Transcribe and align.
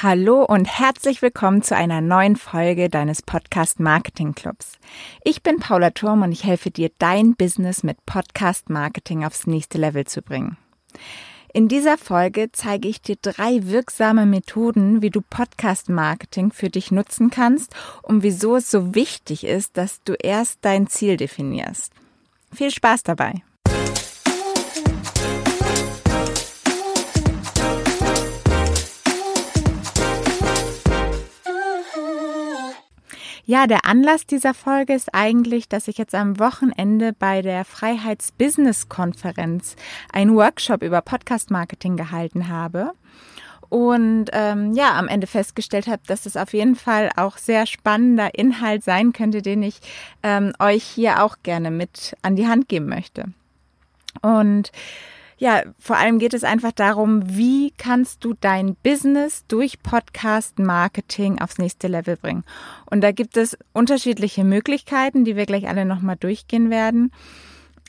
Hallo 0.00 0.44
und 0.44 0.66
herzlich 0.66 1.22
willkommen 1.22 1.60
zu 1.60 1.74
einer 1.74 2.00
neuen 2.00 2.36
Folge 2.36 2.88
deines 2.88 3.20
Podcast 3.20 3.80
Marketing 3.80 4.32
Clubs. 4.32 4.78
Ich 5.24 5.42
bin 5.42 5.58
Paula 5.58 5.90
Turm 5.90 6.22
und 6.22 6.30
ich 6.30 6.44
helfe 6.44 6.70
dir, 6.70 6.92
dein 7.00 7.34
Business 7.34 7.82
mit 7.82 8.06
Podcast 8.06 8.70
Marketing 8.70 9.24
aufs 9.24 9.48
nächste 9.48 9.76
Level 9.76 10.06
zu 10.06 10.22
bringen. 10.22 10.56
In 11.52 11.66
dieser 11.66 11.98
Folge 11.98 12.50
zeige 12.52 12.86
ich 12.86 13.02
dir 13.02 13.16
drei 13.20 13.58
wirksame 13.62 14.24
Methoden, 14.24 15.02
wie 15.02 15.10
du 15.10 15.20
Podcast 15.20 15.88
Marketing 15.88 16.52
für 16.52 16.70
dich 16.70 16.92
nutzen 16.92 17.30
kannst 17.30 17.74
und 18.02 18.22
wieso 18.22 18.54
es 18.54 18.70
so 18.70 18.94
wichtig 18.94 19.42
ist, 19.42 19.76
dass 19.76 20.00
du 20.04 20.12
erst 20.12 20.60
dein 20.60 20.86
Ziel 20.86 21.16
definierst. 21.16 21.92
Viel 22.52 22.70
Spaß 22.70 23.02
dabei! 23.02 23.42
Ja, 33.50 33.66
der 33.66 33.86
Anlass 33.86 34.26
dieser 34.26 34.52
Folge 34.52 34.92
ist 34.92 35.14
eigentlich, 35.14 35.70
dass 35.70 35.88
ich 35.88 35.96
jetzt 35.96 36.14
am 36.14 36.38
Wochenende 36.38 37.14
bei 37.14 37.40
der 37.40 37.64
Freiheits-Business-Konferenz 37.64 39.74
einen 40.12 40.34
Workshop 40.34 40.82
über 40.82 41.00
Podcast-Marketing 41.00 41.96
gehalten 41.96 42.48
habe 42.48 42.92
und 43.70 44.26
ähm, 44.32 44.74
ja, 44.74 44.98
am 44.98 45.08
Ende 45.08 45.26
festgestellt 45.26 45.86
habe, 45.86 46.02
dass 46.06 46.26
es 46.26 46.36
auf 46.36 46.52
jeden 46.52 46.76
Fall 46.76 47.08
auch 47.16 47.38
sehr 47.38 47.64
spannender 47.64 48.34
Inhalt 48.34 48.84
sein 48.84 49.14
könnte, 49.14 49.40
den 49.40 49.62
ich 49.62 49.80
ähm, 50.22 50.52
euch 50.58 50.84
hier 50.84 51.24
auch 51.24 51.36
gerne 51.42 51.70
mit 51.70 52.18
an 52.20 52.36
die 52.36 52.48
Hand 52.48 52.68
geben 52.68 52.90
möchte. 52.90 53.32
Und 54.20 54.72
ja, 55.38 55.62
vor 55.78 55.96
allem 55.96 56.18
geht 56.18 56.34
es 56.34 56.44
einfach 56.44 56.72
darum, 56.72 57.22
wie 57.24 57.72
kannst 57.78 58.24
du 58.24 58.34
dein 58.34 58.74
Business 58.82 59.44
durch 59.46 59.82
Podcast 59.82 60.58
Marketing 60.58 61.40
aufs 61.40 61.58
nächste 61.58 61.86
Level 61.86 62.16
bringen. 62.16 62.44
Und 62.86 63.02
da 63.02 63.12
gibt 63.12 63.36
es 63.36 63.56
unterschiedliche 63.72 64.42
Möglichkeiten, 64.42 65.24
die 65.24 65.36
wir 65.36 65.46
gleich 65.46 65.68
alle 65.68 65.84
nochmal 65.84 66.16
durchgehen 66.16 66.70
werden. 66.70 67.12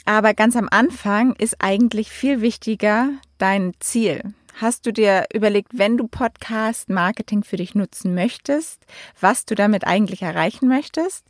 Aber 0.05 0.33
ganz 0.33 0.55
am 0.55 0.67
Anfang 0.69 1.33
ist 1.35 1.57
eigentlich 1.59 2.11
viel 2.11 2.41
wichtiger 2.41 3.09
dein 3.39 3.73
Ziel. 3.79 4.33
Hast 4.61 4.85
du 4.85 4.91
dir 4.91 5.25
überlegt, 5.33 5.77
wenn 5.77 5.95
du 5.95 6.09
Podcast 6.09 6.89
Marketing 6.89 7.45
für 7.45 7.55
dich 7.55 7.75
nutzen 7.75 8.13
möchtest, 8.13 8.85
was 9.21 9.45
du 9.45 9.55
damit 9.55 9.87
eigentlich 9.87 10.21
erreichen 10.21 10.67
möchtest? 10.67 11.25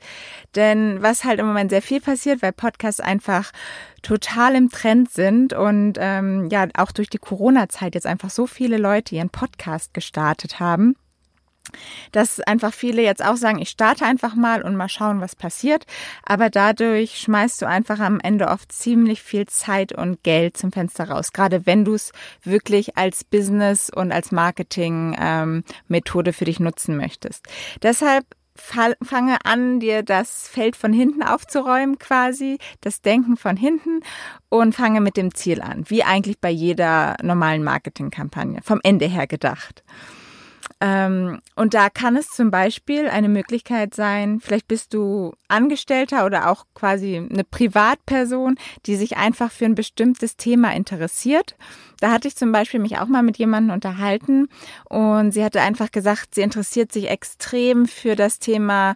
Denn 0.55 1.03
was 1.03 1.25
halt 1.25 1.39
im 1.39 1.45
Moment 1.45 1.69
sehr 1.69 1.83
viel 1.83 2.02
passiert, 2.02 2.41
weil 2.41 2.53
Podcasts 2.53 3.00
einfach 3.00 3.52
total 4.02 4.55
im 4.55 4.72
Trend 4.72 5.11
sind 5.11 5.53
und 5.53 6.00
ähm, 6.00 6.50
ja 6.50 6.67
auch 6.75 6.91
durch 6.91 7.09
die 7.09 7.19
Corona-Zeit 7.19 7.94
jetzt 7.94 8.07
einfach 8.07 8.31
so 8.31 8.47
viele 8.47 8.77
Leute 8.77 9.13
ihren 9.13 9.30
Podcast 9.30 9.94
gestartet 9.94 10.59
haben 10.59 10.95
dass 12.12 12.39
einfach 12.42 12.73
viele 12.73 13.02
jetzt 13.02 13.23
auch 13.23 13.36
sagen, 13.36 13.59
ich 13.59 13.70
starte 13.70 14.06
einfach 14.06 14.36
mal 14.36 14.62
und 14.62 14.75
mal 14.75 14.89
schauen, 14.89 15.22
was 15.22 15.36
passiert. 15.36 15.86
Aber 16.23 16.50
dadurch 16.50 17.17
schmeißt 17.20 17.62
du 17.62 17.67
einfach 17.67 18.00
am 18.00 18.20
Ende 18.20 18.48
oft 18.48 18.72
ziemlich 18.72 19.22
viel 19.22 19.48
Zeit 19.48 19.92
und 19.94 20.23
Geld 20.23 20.58
zum 20.58 20.72
Fenster 20.72 21.09
raus. 21.09 21.34
Gerade 21.34 21.66
wenn 21.66 21.86
du 21.86 21.94
es 21.94 22.12
wirklich 22.44 22.97
als 22.97 23.23
Business 23.23 23.90
und 23.94 24.12
als 24.12 24.31
Marketing-Methode 24.31 26.30
ähm, 26.30 26.34
für 26.34 26.45
dich 26.45 26.59
nutzen 26.59 26.97
möchtest. 26.97 27.45
Deshalb 27.81 28.25
fange 28.59 29.38
an, 29.45 29.80
dir 29.80 30.03
das 30.03 30.47
Feld 30.47 30.75
von 30.75 30.94
hinten 30.94 31.23
aufzuräumen 31.23 31.97
quasi, 31.97 32.58
das 32.81 33.02
Denken 33.02 33.38
von 33.38 33.58
hinten 33.58 34.02
und 34.50 34.75
fange 34.75 35.02
mit 35.02 35.17
dem 35.17 35.34
Ziel 35.34 35.62
an, 35.62 35.86
wie 35.88 36.03
eigentlich 36.03 36.40
bei 36.40 36.50
jeder 36.50 37.16
normalen 37.22 37.64
Marketingkampagne, 37.64 38.62
vom 38.64 38.80
Ende 38.84 39.06
her 39.06 39.28
gedacht. 39.28 39.84
Ähm, 40.81 41.39
und 41.55 41.73
da 41.73 41.89
kann 41.89 42.16
es 42.16 42.30
zum 42.30 42.52
Beispiel 42.52 43.09
eine 43.09 43.27
Möglichkeit 43.27 43.94
sein, 43.94 44.39
vielleicht 44.39 44.67
bist 44.69 44.94
du 44.94 45.33
Angestellter 45.49 46.25
oder 46.25 46.49
auch 46.49 46.66
quasi 46.73 47.17
eine 47.17 47.44
Privatperson, 47.44 48.56
die 48.85 48.95
sich 48.95 49.17
einfach 49.17 49.51
für 49.51 49.66
ein 49.66 49.75
bestimmtes 49.75 50.38
Thema 50.38 50.73
interessiert. 50.73 51.57
Da 52.00 52.12
hatte 52.12 52.29
ich 52.29 52.38
zum 52.38 52.53
Beispiel 52.53 52.79
mich 52.79 52.97
auch 52.97 53.07
mal 53.07 53.23
mit 53.23 53.38
jemandem 53.38 53.73
unterhalten 53.73 54.47
und 54.85 55.34
sie 55.34 55.44
hatte 55.44 55.62
einfach 55.62 55.91
gesagt, 55.91 56.35
sie 56.35 56.41
interessiert 56.41 56.94
sich 56.94 57.09
extrem 57.09 57.85
für 57.85 58.16
das 58.16 58.40
Thema 58.40 58.96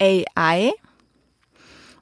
AI 0.00 0.72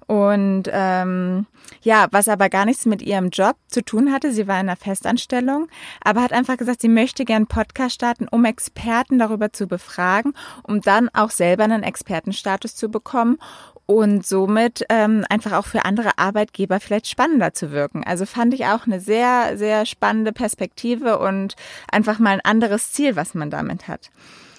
und 0.07 0.65
ähm, 0.73 1.47
ja, 1.83 2.07
was 2.13 2.29
aber 2.29 2.49
gar 2.49 2.65
nichts 2.65 2.87
mit 2.87 3.03
ihrem 3.03 3.31
Job 3.31 3.57
zu 3.67 3.85
tun 3.85 4.13
hatte. 4.13 4.33
Sie 4.33 4.47
war 4.47 4.61
in 4.61 4.69
einer 4.69 4.77
Festanstellung, 4.77 5.69
aber 6.03 6.23
hat 6.23 6.33
einfach 6.33 6.57
gesagt, 6.57 6.81
sie 6.81 6.89
möchte 6.89 7.25
gern 7.25 7.47
Podcast 7.47 7.97
starten, 7.97 8.29
um 8.29 8.45
Experten 8.45 9.19
darüber 9.19 9.53
zu 9.53 9.67
befragen, 9.67 10.35
um 10.63 10.81
dann 10.81 11.09
auch 11.13 11.31
selber 11.31 11.65
einen 11.65 11.83
Expertenstatus 11.83 12.77
zu 12.77 12.89
bekommen 12.89 13.39
und 13.87 14.27
somit 14.27 14.85
ähm, 14.89 15.25
einfach 15.29 15.53
auch 15.53 15.67
für 15.67 15.85
andere 15.85 16.19
Arbeitgeber 16.19 16.81
vielleicht 16.81 17.09
spannender 17.09 17.55
zu 17.55 17.71
wirken. 17.71 18.05
Also 18.05 18.27
fand 18.27 18.53
ich 18.55 18.67
auch 18.67 18.87
eine 18.87 19.01
sehr, 19.01 19.57
sehr 19.57 19.87
spannende 19.87 20.33
Perspektive 20.33 21.19
und 21.19 21.55
einfach 21.91 22.19
mal 22.19 22.31
ein 22.31 22.45
anderes 22.45 22.93
Ziel, 22.93 23.17
was 23.17 23.35
man 23.35 23.51
damit 23.51 23.89
hat. 23.89 24.11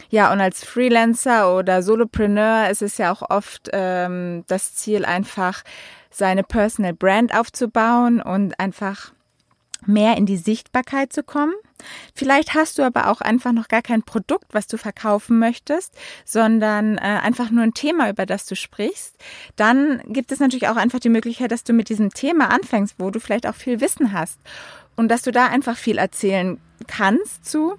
Ja, 0.10 0.32
und 0.32 0.40
als 0.40 0.64
Freelancer 0.64 1.56
oder 1.56 1.84
Solopreneur 1.84 2.70
ist 2.70 2.82
es 2.82 2.98
ja 2.98 3.12
auch 3.12 3.30
oft 3.30 3.70
ähm, 3.74 4.44
das 4.48 4.76
Ziel, 4.76 5.06
einfach 5.06 5.64
seine 6.10 6.44
Personal 6.44 6.94
Brand 6.94 7.36
aufzubauen 7.36 8.22
und 8.22 8.60
einfach 8.60 9.12
mehr 9.86 10.18
in 10.18 10.26
die 10.26 10.38
Sichtbarkeit 10.38 11.14
zu 11.14 11.24
kommen. 11.24 11.54
Vielleicht 12.16 12.56
hast 12.56 12.80
du 12.80 12.84
aber 12.84 13.10
auch 13.10 13.22
einfach 13.22 13.52
noch 13.52 13.68
gar 13.68 13.82
kein 13.82 14.02
Produkt, 14.02 14.46
was 14.52 14.68
du 14.68 14.78
verkaufen 14.78 15.38
möchtest, 15.38 15.94
sondern 16.26 16.98
äh, 16.98 17.02
einfach 17.02 17.52
nur 17.52 17.64
ein 17.64 17.74
Thema, 17.74 18.10
über 18.10 18.26
das 18.26 18.46
du 18.46 18.56
sprichst. 18.56 19.16
Dann 19.56 20.02
gibt 20.08 20.32
es 20.32 20.40
natürlich 20.40 20.68
auch 20.68 20.76
einfach 20.76 21.00
die 21.00 21.10
Möglichkeit, 21.10 21.52
dass 21.52 21.64
du 21.64 21.74
mit 21.74 21.90
diesem 21.90 22.10
Thema 22.10 22.50
anfängst, 22.50 22.96
wo 22.98 23.12
du 23.12 23.20
vielleicht 23.20 23.48
auch 23.48 23.56
viel 23.56 23.80
Wissen 23.80 24.12
hast 24.12 24.40
und 24.96 25.10
dass 25.10 25.22
du 25.22 25.32
da 25.32 25.48
einfach 25.48 25.78
viel 25.78 26.00
erzählen 26.00 26.60
kannst 26.88 27.46
zu. 27.46 27.76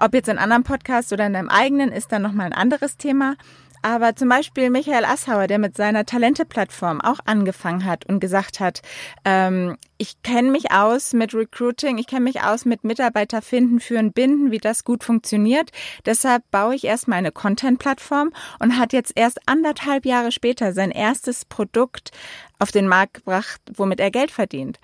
Ob 0.00 0.14
jetzt 0.14 0.28
in 0.28 0.38
anderen 0.38 0.62
Podcasts 0.62 1.12
oder 1.12 1.26
in 1.26 1.32
deinem 1.32 1.48
eigenen, 1.48 1.90
ist 1.90 2.12
dann 2.12 2.22
nochmal 2.22 2.46
ein 2.46 2.52
anderes 2.52 2.96
Thema. 2.96 3.36
Aber 3.82 4.16
zum 4.16 4.28
Beispiel 4.28 4.70
Michael 4.70 5.04
Assauer, 5.04 5.46
der 5.46 5.58
mit 5.58 5.76
seiner 5.76 6.04
Talente-Plattform 6.04 7.00
auch 7.00 7.20
angefangen 7.24 7.84
hat 7.84 8.06
und 8.06 8.20
gesagt 8.20 8.60
hat, 8.60 8.82
ähm, 9.24 9.76
ich 9.98 10.22
kenne 10.22 10.50
mich 10.50 10.72
aus 10.72 11.12
mit 11.12 11.34
Recruiting, 11.34 11.98
ich 11.98 12.06
kenne 12.06 12.22
mich 12.22 12.42
aus 12.42 12.64
mit 12.64 12.84
Mitarbeiter 12.84 13.40
finden, 13.40 13.80
führen, 13.80 14.12
binden, 14.12 14.50
wie 14.50 14.58
das 14.58 14.84
gut 14.84 15.04
funktioniert. 15.04 15.70
Deshalb 16.06 16.42
baue 16.50 16.74
ich 16.74 16.84
erstmal 16.84 17.18
eine 17.18 17.32
Content-Plattform 17.32 18.32
und 18.58 18.78
hat 18.78 18.92
jetzt 18.92 19.12
erst 19.14 19.38
anderthalb 19.46 20.04
Jahre 20.04 20.32
später 20.32 20.72
sein 20.72 20.90
erstes 20.90 21.44
Produkt 21.44 22.10
auf 22.58 22.72
den 22.72 22.88
Markt 22.88 23.14
gebracht, 23.14 23.60
womit 23.74 24.00
er 24.00 24.10
Geld 24.10 24.30
verdient. 24.30 24.80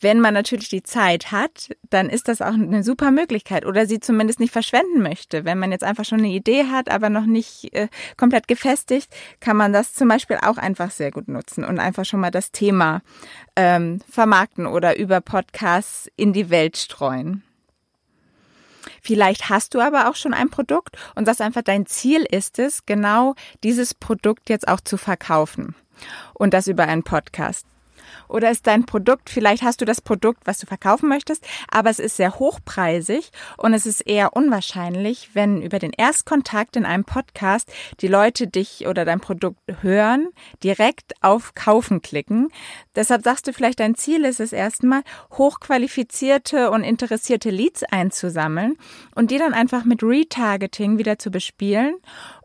Wenn 0.00 0.20
man 0.20 0.32
natürlich 0.32 0.70
die 0.70 0.82
Zeit 0.82 1.30
hat, 1.30 1.70
dann 1.90 2.08
ist 2.08 2.28
das 2.28 2.40
auch 2.40 2.54
eine 2.54 2.82
super 2.82 3.10
Möglichkeit 3.10 3.66
oder 3.66 3.86
sie 3.86 4.00
zumindest 4.00 4.40
nicht 4.40 4.52
verschwenden 4.52 5.02
möchte. 5.02 5.44
Wenn 5.44 5.58
man 5.58 5.72
jetzt 5.72 5.84
einfach 5.84 6.06
schon 6.06 6.20
eine 6.20 6.28
Idee 6.28 6.64
hat, 6.64 6.90
aber 6.90 7.10
noch 7.10 7.26
nicht 7.26 7.74
äh, 7.74 7.88
komplett 8.16 8.48
gefestigt, 8.48 9.12
kann 9.40 9.56
man 9.56 9.72
das 9.72 9.92
zum 9.92 10.08
Beispiel 10.08 10.38
auch 10.42 10.56
einfach 10.56 10.90
sehr 10.90 11.10
gut 11.10 11.28
nutzen 11.28 11.64
und 11.64 11.78
einfach 11.78 12.06
schon 12.06 12.20
mal 12.20 12.30
das 12.30 12.50
Thema 12.50 13.02
ähm, 13.56 14.00
vermarkten 14.08 14.66
oder 14.66 14.98
über 14.98 15.20
Podcasts 15.20 16.08
in 16.16 16.32
die 16.32 16.48
Welt 16.48 16.78
streuen. 16.78 17.42
Vielleicht 19.02 19.50
hast 19.50 19.74
du 19.74 19.80
aber 19.80 20.08
auch 20.08 20.16
schon 20.16 20.34
ein 20.34 20.48
Produkt 20.48 20.96
und 21.14 21.28
das 21.28 21.40
einfach 21.40 21.62
dein 21.62 21.86
Ziel 21.86 22.22
ist 22.22 22.58
es, 22.58 22.86
genau 22.86 23.34
dieses 23.62 23.94
Produkt 23.94 24.48
jetzt 24.48 24.68
auch 24.68 24.80
zu 24.80 24.96
verkaufen. 24.96 25.74
Und 26.32 26.54
das 26.54 26.66
über 26.66 26.84
einen 26.84 27.02
Podcast. 27.02 27.66
Oder 28.28 28.50
ist 28.50 28.66
dein 28.66 28.86
Produkt, 28.86 29.30
vielleicht 29.30 29.62
hast 29.62 29.80
du 29.80 29.84
das 29.84 30.00
Produkt, 30.00 30.46
was 30.46 30.58
du 30.58 30.66
verkaufen 30.66 31.08
möchtest, 31.08 31.46
aber 31.70 31.90
es 31.90 31.98
ist 31.98 32.16
sehr 32.16 32.38
hochpreisig 32.38 33.30
und 33.56 33.74
es 33.74 33.86
ist 33.86 34.00
eher 34.02 34.34
unwahrscheinlich, 34.36 35.30
wenn 35.34 35.62
über 35.62 35.78
den 35.78 35.92
Erstkontakt 35.92 36.76
in 36.76 36.84
einem 36.84 37.04
Podcast 37.04 37.72
die 38.00 38.08
Leute 38.08 38.46
dich 38.46 38.86
oder 38.86 39.04
dein 39.04 39.20
Produkt 39.20 39.58
hören, 39.80 40.28
direkt 40.62 41.14
auf 41.20 41.54
Kaufen 41.54 42.02
klicken. 42.02 42.48
Deshalb 42.94 43.22
sagst 43.22 43.46
du 43.46 43.52
vielleicht, 43.52 43.80
dein 43.80 43.94
Ziel 43.94 44.24
ist 44.24 44.40
es 44.40 44.52
erstmal, 44.52 45.02
hochqualifizierte 45.32 46.70
und 46.70 46.84
interessierte 46.84 47.50
Leads 47.50 47.84
einzusammeln 47.84 48.76
und 49.14 49.30
die 49.30 49.38
dann 49.38 49.54
einfach 49.54 49.84
mit 49.84 50.02
Retargeting 50.02 50.98
wieder 50.98 51.18
zu 51.18 51.30
bespielen 51.30 51.96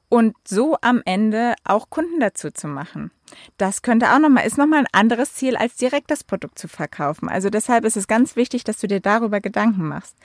und 0.09 0.35
so 0.47 0.77
am 0.81 1.01
Ende 1.05 1.55
auch 1.63 1.89
Kunden 1.89 2.19
dazu 2.19 2.51
zu 2.51 2.67
machen. 2.67 3.11
Das 3.57 3.81
könnte 3.81 4.13
auch 4.13 4.19
nochmal, 4.19 4.45
ist 4.45 4.57
nochmal 4.57 4.79
ein 4.79 4.87
anderes 4.91 5.33
Ziel, 5.33 5.55
als 5.55 5.75
direkt 5.75 6.11
das 6.11 6.23
Produkt 6.23 6.59
zu 6.59 6.67
verkaufen. 6.67 7.29
Also 7.29 7.49
deshalb 7.49 7.85
ist 7.85 7.97
es 7.97 8.07
ganz 8.07 8.35
wichtig, 8.35 8.63
dass 8.63 8.79
du 8.79 8.87
dir 8.87 8.99
darüber 8.99 9.41
Gedanken 9.41 9.87
machst. 9.87 10.15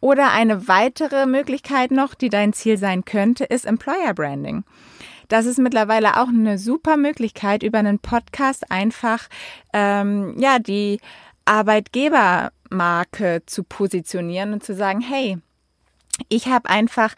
Oder 0.00 0.32
eine 0.32 0.68
weitere 0.68 1.26
Möglichkeit 1.26 1.90
noch, 1.90 2.14
die 2.14 2.28
dein 2.28 2.52
Ziel 2.52 2.76
sein 2.76 3.04
könnte, 3.04 3.44
ist 3.44 3.64
Employer 3.66 4.14
Branding. 4.14 4.64
Das 5.28 5.46
ist 5.46 5.58
mittlerweile 5.58 6.20
auch 6.20 6.28
eine 6.28 6.58
super 6.58 6.96
Möglichkeit, 6.96 7.62
über 7.62 7.78
einen 7.78 8.00
Podcast 8.00 8.70
einfach 8.70 9.28
ähm, 9.72 10.34
ja 10.38 10.58
die 10.58 11.00
Arbeitgebermarke 11.44 13.42
zu 13.46 13.64
positionieren 13.64 14.52
und 14.52 14.62
zu 14.62 14.74
sagen, 14.74 15.00
hey, 15.00 15.38
Ich 16.28 16.46
habe 16.48 16.68
einfach 16.68 17.14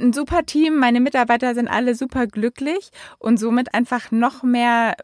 ein 0.00 0.12
super 0.12 0.44
Team, 0.44 0.76
meine 0.76 1.00
Mitarbeiter 1.00 1.54
sind 1.54 1.68
alle 1.68 1.94
super 1.94 2.26
glücklich 2.26 2.90
und 3.18 3.38
somit 3.38 3.74
einfach 3.74 4.10
noch 4.10 4.42
mehr 4.42 4.96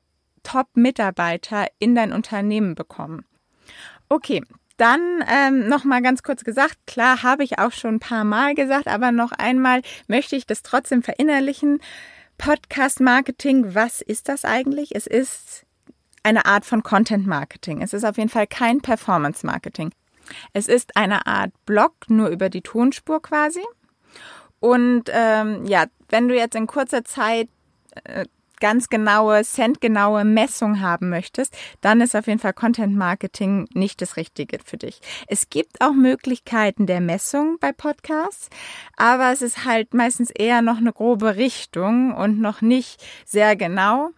Top-Mitarbeiter 0.42 1.66
in 1.78 1.94
dein 1.94 2.12
Unternehmen 2.12 2.74
bekommen. 2.74 3.24
Okay, 4.08 4.42
dann 4.76 5.22
ähm, 5.28 5.68
noch 5.68 5.84
mal 5.84 6.00
ganz 6.00 6.22
kurz 6.22 6.42
gesagt, 6.42 6.78
klar 6.86 7.22
habe 7.22 7.44
ich 7.44 7.58
auch 7.58 7.72
schon 7.72 7.96
ein 7.96 8.00
paar 8.00 8.24
Mal 8.24 8.54
gesagt, 8.54 8.88
aber 8.88 9.12
noch 9.12 9.32
einmal 9.32 9.82
möchte 10.08 10.36
ich 10.36 10.46
das 10.46 10.62
trotzdem 10.62 11.02
verinnerlichen. 11.02 11.80
Podcast 12.38 13.00
Marketing, 13.00 13.74
was 13.74 14.00
ist 14.00 14.30
das 14.30 14.46
eigentlich? 14.46 14.96
Es 14.96 15.06
ist 15.06 15.66
eine 16.22 16.46
Art 16.46 16.64
von 16.64 16.82
Content 16.82 17.26
Marketing. 17.26 17.82
Es 17.82 17.92
ist 17.92 18.04
auf 18.04 18.16
jeden 18.16 18.30
Fall 18.30 18.46
kein 18.46 18.80
Performance 18.80 19.44
Marketing. 19.44 19.90
Es 20.54 20.66
ist 20.66 20.96
eine 20.96 21.26
Art 21.26 21.52
Blog, 21.66 21.92
nur 22.08 22.28
über 22.28 22.48
die 22.48 22.62
Tonspur 22.62 23.20
quasi. 23.20 23.60
Und 24.60 25.04
ähm, 25.12 25.66
ja, 25.66 25.86
wenn 26.08 26.28
du 26.28 26.36
jetzt 26.36 26.54
in 26.54 26.66
kurzer 26.66 27.04
Zeit 27.04 27.48
äh, 28.04 28.24
ganz 28.60 28.88
genaue, 28.88 29.42
centgenaue 29.42 30.24
Messung 30.24 30.80
haben 30.80 31.08
möchtest, 31.08 31.56
dann 31.80 32.00
ist 32.00 32.14
auf 32.14 32.26
jeden 32.26 32.38
Fall 32.38 32.52
Content 32.52 32.94
Marketing 32.94 33.66
nicht 33.72 34.00
das 34.00 34.16
Richtige 34.16 34.58
für 34.64 34.76
dich. 34.76 35.00
Es 35.26 35.50
gibt 35.50 35.80
auch 35.80 35.92
Möglichkeiten 35.92 36.86
der 36.86 37.00
Messung 37.00 37.56
bei 37.58 37.72
Podcasts, 37.72 38.50
aber 38.96 39.32
es 39.32 39.42
ist 39.42 39.64
halt 39.64 39.94
meistens 39.94 40.30
eher 40.30 40.62
noch 40.62 40.76
eine 40.76 40.92
grobe 40.92 41.36
Richtung 41.36 42.14
und 42.14 42.38
noch 42.38 42.60
nicht 42.60 43.02
sehr 43.24 43.56
genau 43.56 44.10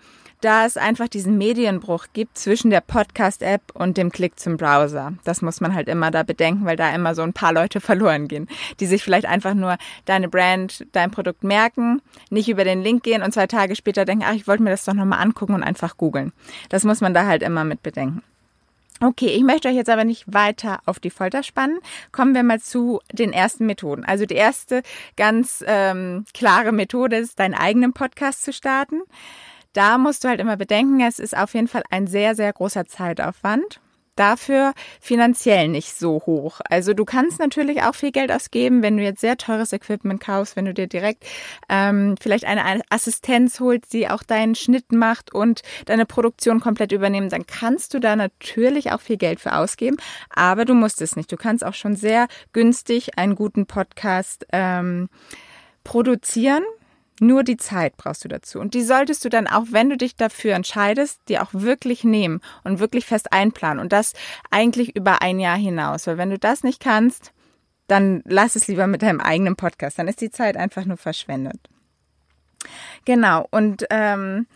da 0.42 0.66
es 0.66 0.76
einfach 0.76 1.08
diesen 1.08 1.38
Medienbruch 1.38 2.06
gibt 2.12 2.36
zwischen 2.36 2.70
der 2.70 2.80
Podcast-App 2.80 3.62
und 3.74 3.96
dem 3.96 4.10
Klick 4.10 4.38
zum 4.38 4.56
Browser. 4.56 5.14
Das 5.24 5.40
muss 5.40 5.60
man 5.60 5.74
halt 5.74 5.88
immer 5.88 6.10
da 6.10 6.24
bedenken, 6.24 6.66
weil 6.66 6.76
da 6.76 6.92
immer 6.94 7.14
so 7.14 7.22
ein 7.22 7.32
paar 7.32 7.52
Leute 7.52 7.80
verloren 7.80 8.28
gehen, 8.28 8.48
die 8.80 8.86
sich 8.86 9.02
vielleicht 9.02 9.26
einfach 9.26 9.54
nur 9.54 9.78
deine 10.04 10.28
Brand, 10.28 10.84
dein 10.92 11.10
Produkt 11.10 11.44
merken, 11.44 12.02
nicht 12.28 12.48
über 12.48 12.64
den 12.64 12.82
Link 12.82 13.04
gehen 13.04 13.22
und 13.22 13.32
zwei 13.32 13.46
Tage 13.46 13.76
später 13.76 14.04
denken, 14.04 14.24
ach, 14.26 14.34
ich 14.34 14.46
wollte 14.46 14.62
mir 14.62 14.70
das 14.70 14.84
doch 14.84 14.94
nochmal 14.94 15.22
angucken 15.22 15.54
und 15.54 15.62
einfach 15.62 15.96
googeln. 15.96 16.32
Das 16.68 16.84
muss 16.84 17.00
man 17.00 17.14
da 17.14 17.26
halt 17.26 17.42
immer 17.42 17.64
mit 17.64 17.82
bedenken. 17.82 18.22
Okay, 19.00 19.28
ich 19.28 19.42
möchte 19.42 19.68
euch 19.68 19.74
jetzt 19.74 19.90
aber 19.90 20.04
nicht 20.04 20.32
weiter 20.32 20.80
auf 20.86 21.00
die 21.00 21.10
Folter 21.10 21.42
spannen. 21.42 21.78
Kommen 22.12 22.34
wir 22.34 22.44
mal 22.44 22.60
zu 22.60 23.00
den 23.12 23.32
ersten 23.32 23.66
Methoden. 23.66 24.04
Also 24.04 24.26
die 24.26 24.36
erste 24.36 24.82
ganz 25.16 25.64
ähm, 25.66 26.24
klare 26.34 26.70
Methode 26.70 27.16
ist, 27.16 27.40
deinen 27.40 27.54
eigenen 27.54 27.92
Podcast 27.94 28.44
zu 28.44 28.52
starten 28.52 29.02
da 29.72 29.98
musst 29.98 30.24
du 30.24 30.28
halt 30.28 30.40
immer 30.40 30.56
bedenken, 30.56 31.00
es 31.00 31.18
ist 31.18 31.36
auf 31.36 31.54
jeden 31.54 31.68
Fall 31.68 31.82
ein 31.90 32.06
sehr, 32.06 32.34
sehr 32.34 32.52
großer 32.52 32.86
Zeitaufwand. 32.86 33.80
Dafür 34.14 34.74
finanziell 35.00 35.68
nicht 35.68 35.98
so 35.98 36.20
hoch. 36.26 36.60
Also 36.68 36.92
du 36.92 37.06
kannst 37.06 37.38
natürlich 37.38 37.82
auch 37.82 37.94
viel 37.94 38.12
Geld 38.12 38.30
ausgeben, 38.30 38.82
wenn 38.82 38.98
du 38.98 39.02
jetzt 39.02 39.22
sehr 39.22 39.38
teures 39.38 39.72
Equipment 39.72 40.20
kaufst, 40.20 40.54
wenn 40.54 40.66
du 40.66 40.74
dir 40.74 40.86
direkt 40.86 41.24
ähm, 41.70 42.16
vielleicht 42.20 42.44
eine 42.44 42.82
Assistenz 42.90 43.58
holst, 43.58 43.90
die 43.94 44.10
auch 44.10 44.22
deinen 44.22 44.54
Schnitt 44.54 44.92
macht 44.92 45.34
und 45.34 45.62
deine 45.86 46.04
Produktion 46.04 46.60
komplett 46.60 46.92
übernehmen, 46.92 47.30
dann 47.30 47.46
kannst 47.46 47.94
du 47.94 48.00
da 48.00 48.14
natürlich 48.14 48.92
auch 48.92 49.00
viel 49.00 49.16
Geld 49.16 49.40
für 49.40 49.56
ausgeben. 49.56 49.96
Aber 50.28 50.66
du 50.66 50.74
musst 50.74 51.00
es 51.00 51.16
nicht. 51.16 51.32
Du 51.32 51.38
kannst 51.38 51.64
auch 51.64 51.74
schon 51.74 51.96
sehr 51.96 52.28
günstig 52.52 53.16
einen 53.18 53.34
guten 53.34 53.64
Podcast 53.64 54.46
ähm, 54.52 55.08
produzieren 55.84 56.64
nur 57.22 57.44
die 57.44 57.56
Zeit 57.56 57.96
brauchst 57.96 58.24
du 58.24 58.28
dazu. 58.28 58.58
Und 58.58 58.74
die 58.74 58.82
solltest 58.82 59.24
du 59.24 59.28
dann 59.28 59.46
auch, 59.46 59.66
wenn 59.70 59.88
du 59.88 59.96
dich 59.96 60.16
dafür 60.16 60.54
entscheidest, 60.54 61.20
dir 61.28 61.42
auch 61.42 61.50
wirklich 61.52 62.04
nehmen 62.04 62.40
und 62.64 62.80
wirklich 62.80 63.06
fest 63.06 63.32
einplanen. 63.32 63.78
Und 63.78 63.92
das 63.92 64.12
eigentlich 64.50 64.96
über 64.96 65.22
ein 65.22 65.38
Jahr 65.38 65.56
hinaus. 65.56 66.06
Weil 66.06 66.18
wenn 66.18 66.30
du 66.30 66.38
das 66.38 66.64
nicht 66.64 66.80
kannst, 66.80 67.32
dann 67.86 68.22
lass 68.24 68.56
es 68.56 68.66
lieber 68.66 68.86
mit 68.86 69.02
deinem 69.02 69.20
eigenen 69.20 69.56
Podcast. 69.56 69.98
Dann 69.98 70.08
ist 70.08 70.20
die 70.20 70.30
Zeit 70.30 70.56
einfach 70.56 70.84
nur 70.84 70.96
verschwendet. 70.96 71.58
Genau. 73.04 73.46
Und 73.50 73.86
ähm, 73.90 74.46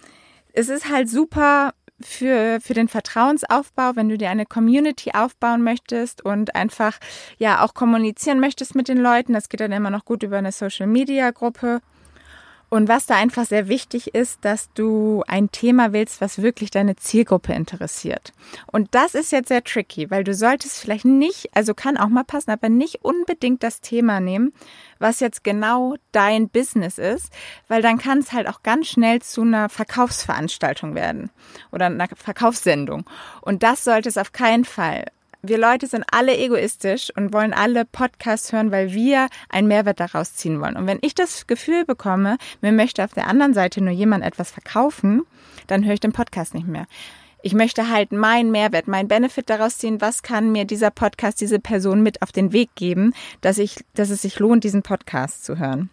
es 0.52 0.68
ist 0.68 0.90
halt 0.90 1.08
super 1.08 1.72
für, 2.00 2.58
für 2.60 2.74
den 2.74 2.88
Vertrauensaufbau, 2.88 3.92
wenn 3.94 4.08
du 4.08 4.18
dir 4.18 4.30
eine 4.30 4.44
Community 4.44 5.12
aufbauen 5.12 5.62
möchtest 5.62 6.24
und 6.24 6.54
einfach 6.54 6.98
ja 7.38 7.64
auch 7.64 7.74
kommunizieren 7.74 8.40
möchtest 8.40 8.74
mit 8.74 8.88
den 8.88 8.98
Leuten. 8.98 9.32
Das 9.32 9.48
geht 9.48 9.60
dann 9.60 9.72
immer 9.72 9.90
noch 9.90 10.04
gut 10.04 10.22
über 10.22 10.38
eine 10.38 10.52
Social 10.52 10.86
Media 10.86 11.30
Gruppe. 11.30 11.80
Und 12.68 12.88
was 12.88 13.06
da 13.06 13.14
einfach 13.14 13.44
sehr 13.44 13.68
wichtig 13.68 14.14
ist, 14.14 14.44
dass 14.44 14.72
du 14.72 15.22
ein 15.28 15.52
Thema 15.52 15.92
willst, 15.92 16.20
was 16.20 16.42
wirklich 16.42 16.70
deine 16.70 16.96
Zielgruppe 16.96 17.52
interessiert. 17.52 18.32
Und 18.66 18.94
das 18.94 19.14
ist 19.14 19.30
jetzt 19.30 19.48
sehr 19.48 19.62
tricky, 19.62 20.10
weil 20.10 20.24
du 20.24 20.34
solltest 20.34 20.80
vielleicht 20.80 21.04
nicht, 21.04 21.48
also 21.54 21.74
kann 21.74 21.96
auch 21.96 22.08
mal 22.08 22.24
passen, 22.24 22.50
aber 22.50 22.68
nicht 22.68 23.04
unbedingt 23.04 23.62
das 23.62 23.80
Thema 23.80 24.18
nehmen, 24.18 24.52
was 24.98 25.20
jetzt 25.20 25.44
genau 25.44 25.94
dein 26.10 26.48
Business 26.48 26.98
ist, 26.98 27.32
weil 27.68 27.82
dann 27.82 27.98
kann 27.98 28.18
es 28.18 28.32
halt 28.32 28.48
auch 28.48 28.62
ganz 28.62 28.88
schnell 28.88 29.22
zu 29.22 29.42
einer 29.42 29.68
Verkaufsveranstaltung 29.68 30.94
werden 30.96 31.30
oder 31.70 31.86
einer 31.86 32.08
Verkaufssendung. 32.16 33.04
Und 33.42 33.62
das 33.62 33.84
sollte 33.84 34.08
es 34.08 34.18
auf 34.18 34.32
keinen 34.32 34.64
Fall 34.64 35.04
wir 35.48 35.58
Leute 35.58 35.86
sind 35.86 36.04
alle 36.10 36.36
egoistisch 36.36 37.10
und 37.16 37.32
wollen 37.32 37.52
alle 37.52 37.84
Podcasts 37.84 38.52
hören, 38.52 38.70
weil 38.70 38.92
wir 38.92 39.28
einen 39.48 39.68
Mehrwert 39.68 40.00
daraus 40.00 40.34
ziehen 40.34 40.60
wollen. 40.60 40.76
Und 40.76 40.86
wenn 40.86 40.98
ich 41.02 41.14
das 41.14 41.46
Gefühl 41.46 41.84
bekomme, 41.84 42.38
mir 42.60 42.72
möchte 42.72 43.04
auf 43.04 43.12
der 43.12 43.28
anderen 43.28 43.54
Seite 43.54 43.80
nur 43.80 43.92
jemand 43.92 44.24
etwas 44.24 44.50
verkaufen, 44.50 45.22
dann 45.66 45.84
höre 45.84 45.94
ich 45.94 46.00
den 46.00 46.12
Podcast 46.12 46.54
nicht 46.54 46.66
mehr. 46.66 46.86
Ich 47.42 47.54
möchte 47.54 47.90
halt 47.90 48.12
meinen 48.12 48.50
Mehrwert, 48.50 48.88
meinen 48.88 49.08
Benefit 49.08 49.48
daraus 49.50 49.78
ziehen, 49.78 50.00
was 50.00 50.22
kann 50.22 50.50
mir 50.50 50.64
dieser 50.64 50.90
Podcast, 50.90 51.40
diese 51.40 51.60
Person 51.60 52.02
mit 52.02 52.22
auf 52.22 52.32
den 52.32 52.52
Weg 52.52 52.70
geben, 52.74 53.12
dass 53.40 53.58
ich, 53.58 53.84
dass 53.94 54.10
es 54.10 54.22
sich 54.22 54.38
lohnt, 54.38 54.64
diesen 54.64 54.82
Podcast 54.82 55.44
zu 55.44 55.58
hören. 55.58 55.90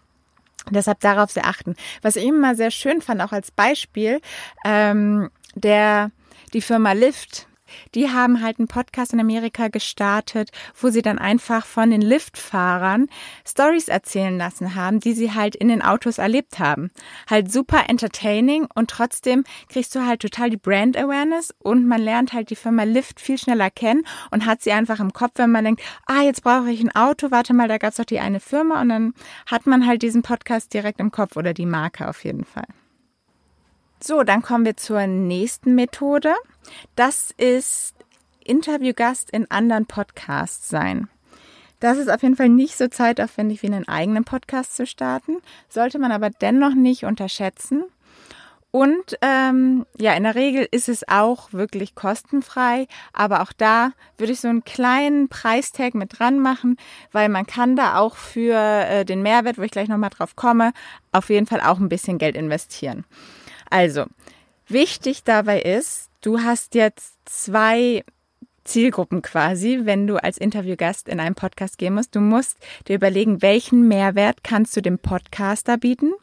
Deshalb 0.72 1.02
darauf 1.02 1.32
sehr 1.32 1.46
achten. 1.46 1.76
Was 2.02 2.16
ich 2.16 2.26
immer 2.26 2.56
sehr 2.56 2.72
schön 2.72 3.02
fand, 3.02 3.22
auch 3.22 3.34
als 3.34 3.52
Beispiel, 3.52 4.22
ähm, 4.66 5.30
der 5.56 6.12
die 6.54 6.62
Firma 6.62 6.94
Lyft 6.94 7.48
die 7.96 8.10
haben 8.10 8.42
halt 8.42 8.60
einen 8.60 8.68
Podcast 8.68 9.14
in 9.14 9.20
Amerika 9.20 9.68
gestartet, 9.68 10.52
wo 10.80 10.90
sie 10.90 11.02
dann 11.02 11.20
einfach 11.20 11.66
von 11.66 11.92
den 11.92 12.02
Liftfahrern 12.02 13.08
Stories 13.46 13.88
erzählen 13.88 14.38
lassen 14.38 14.76
haben, 14.76 15.00
die 15.00 15.14
sie 15.14 15.34
halt 15.34 15.56
in 15.56 15.68
den 15.68 15.82
Autos 15.82 16.18
erlebt 16.18 16.60
haben. 16.60 16.92
Halt 17.30 17.52
super 17.52 17.90
entertaining 17.90 18.68
und 18.74 18.90
trotzdem 18.90 19.44
kriegst 19.70 19.96
du 19.96 20.06
halt 20.06 20.22
total 20.22 20.50
die 20.50 20.58
Brand 20.58 20.98
Awareness 20.98 21.54
und 21.60 21.88
man 21.88 22.02
lernt 22.02 22.34
halt 22.34 22.50
die 22.50 22.56
Firma 22.56 22.84
Lyft 22.84 23.20
viel 23.20 23.38
schneller 23.38 23.70
kennen 23.70 24.06
und 24.32 24.46
hat 24.46 24.62
sie 24.62 24.72
einfach 24.72 25.00
im 25.00 25.14
Kopf, 25.14 25.34
wenn 25.36 25.52
man 25.52 25.66
denkt, 25.66 25.82
ah, 26.06 26.22
jetzt 26.22 26.44
brauche 26.44 26.72
ich 26.72 26.82
ein 26.82 26.96
Auto, 26.96 27.32
warte 27.32 27.54
mal, 27.54 27.68
da 27.68 27.78
gab 27.78 27.92
es 27.92 27.98
doch 27.98 28.06
die 28.06 28.20
eine 28.20 28.40
Firma 28.40 28.82
und 28.82 28.90
dann 28.90 29.14
hat 29.46 29.66
man 29.66 29.86
halt 29.86 30.02
diesen 30.02 30.22
Podcast 30.22 30.74
direkt 30.74 31.00
im 31.00 31.12
Kopf 31.12 31.36
oder 31.36 31.54
die 31.54 31.66
Marke 31.66 32.08
auf 32.08 32.24
jeden 32.24 32.46
Fall. 32.46 32.66
So, 34.06 34.24
dann 34.24 34.42
kommen 34.42 34.66
wir 34.66 34.76
zur 34.76 35.08
nächsten 35.08 35.76
Methode. 35.76 36.34
Das 36.96 37.32
ist 37.38 37.96
Interviewgast 38.44 39.30
in 39.30 39.50
anderen 39.50 39.86
Podcasts 39.86 40.70
sein. 40.70 41.08
Das 41.80 41.98
ist 41.98 42.10
auf 42.10 42.24
jeden 42.24 42.38
Fall 42.38 42.50
nicht 42.50 42.78
so 42.78 42.88
zeitaufwendig 42.88 43.62
wie 43.62 43.68
einen 43.68 43.88
eigenen 43.88 44.24
Podcast 44.24 44.76
zu 44.78 44.88
starten, 44.88 45.38
sollte 45.68 46.00
man 46.00 46.14
aber 46.14 46.30
dennoch 46.30 46.76
nicht 46.76 47.04
unterschätzen. 47.04 47.84
Und 48.72 49.20
ähm, 49.22 49.86
ja, 50.00 50.14
in 50.14 50.24
der 50.24 50.34
Regel 50.34 50.68
ist 50.72 50.90
es 50.90 51.08
auch 51.08 51.54
wirklich 51.54 51.94
kostenfrei, 51.94 52.88
aber 53.12 53.42
auch 53.42 53.52
da 53.52 53.92
würde 54.18 54.34
ich 54.34 54.40
so 54.40 54.48
einen 54.48 54.64
kleinen 54.64 55.30
Preistag 55.30 55.94
mit 55.94 56.18
dran 56.18 56.40
machen, 56.40 56.78
weil 57.12 57.30
man 57.30 57.46
kann 57.46 57.76
da 57.76 57.98
auch 57.98 58.16
für 58.16 58.56
äh, 58.56 59.06
den 59.06 59.22
Mehrwert, 59.22 59.60
wo 59.60 59.62
ich 59.62 59.70
gleich 59.70 59.90
nochmal 59.90 60.10
drauf 60.10 60.36
komme, 60.36 60.72
auf 61.12 61.30
jeden 61.30 61.46
Fall 61.46 61.62
auch 61.62 61.80
ein 61.80 61.90
bisschen 61.90 62.18
Geld 62.18 62.36
investieren. 62.36 63.06
Also, 63.70 64.06
wichtig 64.68 65.24
dabei 65.24 65.62
ist, 65.62 66.10
du 66.24 66.40
hast 66.40 66.74
jetzt 66.74 67.18
zwei 67.26 68.04
Zielgruppen 68.64 69.22
quasi, 69.22 69.82
wenn 69.84 70.08
du 70.08 70.16
als 70.16 70.38
Interviewgast 70.38 71.10
in 71.10 71.20
einen 71.20 71.36
Podcast 71.36 71.78
gehen 71.78 71.94
musst. 71.94 72.16
Du 72.16 72.22
musst 72.22 72.58
dir 72.88 72.96
überlegen, 72.96 73.42
welchen 73.42 73.88
Mehrwert 73.88 74.44
kannst 74.44 74.76
du 74.78 74.82
dem 74.82 75.00
Podcaster 75.00 75.78
bieten, 75.78 76.14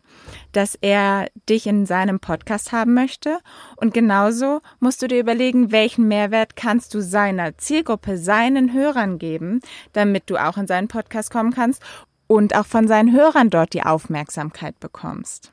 dass 0.53 0.75
er 0.81 1.27
dich 1.49 1.67
in 1.67 1.85
seinem 1.85 2.19
Podcast 2.19 2.73
haben 2.73 2.95
möchte. 2.95 3.39
Und 3.77 3.93
genauso 3.93 4.63
musst 4.79 5.03
du 5.03 5.07
dir 5.07 5.21
überlegen, 5.21 5.71
welchen 5.71 6.09
Mehrwert 6.09 6.57
kannst 6.57 6.95
du 6.95 7.03
seiner 7.03 7.59
Zielgruppe, 7.59 8.17
seinen 8.17 8.73
Hörern 8.73 9.19
geben, 9.19 9.61
damit 9.93 10.31
du 10.31 10.39
auch 10.39 10.57
in 10.57 10.67
seinen 10.67 10.89
Podcast 10.89 11.31
kommen 11.31 11.53
kannst 11.53 11.83
und 12.27 12.57
auch 12.57 12.67
von 12.67 12.89
seinen 12.89 13.13
Hörern 13.13 13.51
dort 13.51 13.75
die 13.75 13.83
Aufmerksamkeit 13.83 14.81
bekommst. 14.81 15.53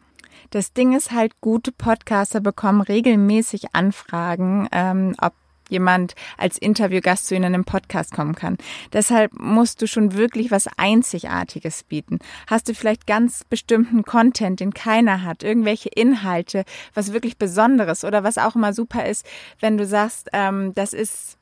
Das 0.51 0.74
Ding 0.74 0.96
ist 0.96 1.12
halt, 1.12 1.42
gute 1.42 1.72
Podcaster 1.72 2.39
bekommen 2.39 2.82
regelmäßig 2.82 3.74
Anfragen, 3.74 4.68
ähm, 4.72 5.16
ob 5.22 5.34
jemand 5.70 6.16
als 6.38 6.58
Interviewgast 6.58 7.27
zu 7.27 7.36
Ihnen 7.36 7.46
einem 7.46 7.66
Podcast 7.66 8.13
kommen 8.13 8.36
kann. 8.36 8.58
Deshalb 8.94 9.34
musst 9.38 9.82
du 9.82 9.88
schon 9.88 10.13
wirklich 10.13 10.51
was 10.51 10.68
Einzigartiges 10.77 11.84
bieten. 11.84 12.20
Hast 12.48 12.70
du 12.70 12.74
vielleicht 12.74 13.08
ganz 13.08 13.44
bestimmten 13.44 14.04
Content, 14.04 14.60
den 14.60 14.74
keiner 14.74 15.24
hat, 15.24 15.44
irgendwelche 15.44 15.89
Inhalte, 15.89 16.63
was 16.94 17.13
wirklich 17.13 17.38
Besonderes 17.38 18.04
oder 18.04 18.24
was 18.24 18.38
auch 18.38 18.56
immer 18.56 18.74
super 18.74 19.06
ist, 19.06 19.25
wenn 19.60 19.77
du 19.77 19.86
sagst, 19.86 20.30
ähm, 20.34 20.74
das 20.75 20.94
ist 20.94 21.38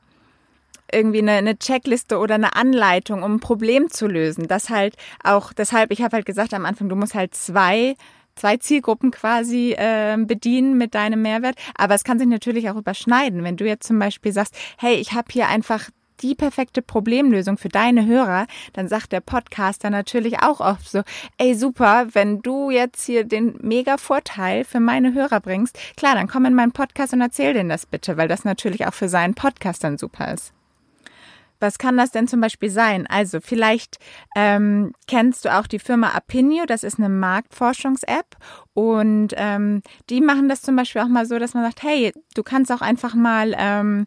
irgendwie 0.92 1.18
eine, 1.18 1.32
eine 1.32 1.58
Checkliste 1.58 2.18
oder 2.18 2.36
eine 2.36 2.54
Anleitung, 2.54 3.22
um 3.22 3.36
ein 3.36 3.40
Problem 3.40 3.90
zu 3.90 4.06
lösen. 4.06 4.46
Das 4.46 4.70
halt 4.70 4.96
auch, 5.24 5.52
deshalb, 5.52 5.90
ich 5.90 6.02
habe 6.02 6.16
halt 6.16 6.26
gesagt 6.26 6.54
am 6.54 6.64
Anfang, 6.64 6.88
du 6.88 6.96
musst 6.96 7.14
halt 7.14 7.34
zwei 7.34 7.96
zwei 8.36 8.56
Zielgruppen 8.58 9.10
quasi 9.10 9.72
äh, 9.72 10.16
bedienen 10.18 10.78
mit 10.78 10.94
deinem 10.94 11.22
Mehrwert. 11.22 11.56
Aber 11.74 11.94
es 11.94 12.04
kann 12.04 12.18
sich 12.18 12.28
natürlich 12.28 12.70
auch 12.70 12.76
überschneiden. 12.76 13.42
Wenn 13.42 13.56
du 13.56 13.66
jetzt 13.66 13.86
zum 13.86 13.98
Beispiel 13.98 14.32
sagst, 14.32 14.54
hey, 14.78 14.94
ich 14.94 15.12
habe 15.12 15.28
hier 15.30 15.48
einfach 15.48 15.90
die 16.20 16.34
perfekte 16.34 16.82
Problemlösung 16.82 17.58
für 17.58 17.68
deine 17.68 18.06
Hörer, 18.06 18.46
dann 18.72 18.88
sagt 18.88 19.12
der 19.12 19.20
Podcaster 19.20 19.90
natürlich 19.90 20.42
auch 20.42 20.60
oft 20.60 20.88
so, 20.88 21.02
ey 21.38 21.54
super, 21.54 22.06
wenn 22.12 22.40
du 22.42 22.70
jetzt 22.70 23.04
hier 23.04 23.24
den 23.24 23.58
mega 23.60 23.98
Vorteil 23.98 24.64
für 24.64 24.80
meine 24.80 25.14
Hörer 25.14 25.40
bringst, 25.40 25.78
klar, 25.96 26.14
dann 26.14 26.28
komm 26.28 26.46
in 26.46 26.54
meinen 26.54 26.72
Podcast 26.72 27.12
und 27.12 27.20
erzähl 27.20 27.54
denen 27.54 27.68
das 27.68 27.86
bitte, 27.86 28.16
weil 28.16 28.28
das 28.28 28.44
natürlich 28.44 28.86
auch 28.86 28.94
für 28.94 29.08
seinen 29.08 29.34
Podcast 29.34 29.84
dann 29.84 29.98
super 29.98 30.32
ist. 30.32 30.52
Was 31.60 31.78
kann 31.78 31.96
das 31.96 32.10
denn 32.10 32.28
zum 32.28 32.40
Beispiel 32.40 32.70
sein? 32.70 33.06
Also 33.06 33.40
vielleicht 33.40 33.96
ähm, 34.36 34.92
kennst 35.06 35.44
du 35.44 35.54
auch 35.56 35.66
die 35.66 35.78
Firma 35.78 36.10
Apinio, 36.10 36.66
das 36.66 36.84
ist 36.84 36.98
eine 36.98 37.08
Marktforschungs-App 37.08 38.36
und 38.74 39.34
ähm, 39.36 39.82
die 40.10 40.20
machen 40.20 40.48
das 40.48 40.62
zum 40.62 40.76
Beispiel 40.76 41.02
auch 41.02 41.08
mal 41.08 41.26
so, 41.26 41.38
dass 41.38 41.54
man 41.54 41.64
sagt, 41.64 41.82
hey, 41.82 42.12
du 42.34 42.42
kannst 42.42 42.70
auch 42.72 42.82
einfach 42.82 43.14
mal 43.14 43.54
ähm, 43.58 44.06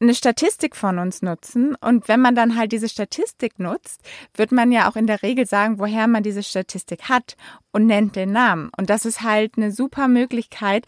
eine 0.00 0.14
Statistik 0.14 0.76
von 0.76 0.98
uns 0.98 1.22
nutzen. 1.22 1.74
Und 1.80 2.08
wenn 2.08 2.20
man 2.20 2.34
dann 2.34 2.56
halt 2.56 2.72
diese 2.72 2.88
Statistik 2.88 3.58
nutzt, 3.58 4.00
wird 4.34 4.52
man 4.52 4.72
ja 4.72 4.88
auch 4.88 4.96
in 4.96 5.06
der 5.06 5.22
Regel 5.22 5.46
sagen, 5.46 5.78
woher 5.78 6.06
man 6.06 6.22
diese 6.22 6.42
Statistik 6.42 7.08
hat 7.08 7.36
und 7.72 7.86
nennt 7.86 8.16
den 8.16 8.32
Namen. 8.32 8.70
Und 8.76 8.90
das 8.90 9.04
ist 9.04 9.22
halt 9.22 9.56
eine 9.56 9.72
super 9.72 10.08
Möglichkeit, 10.08 10.86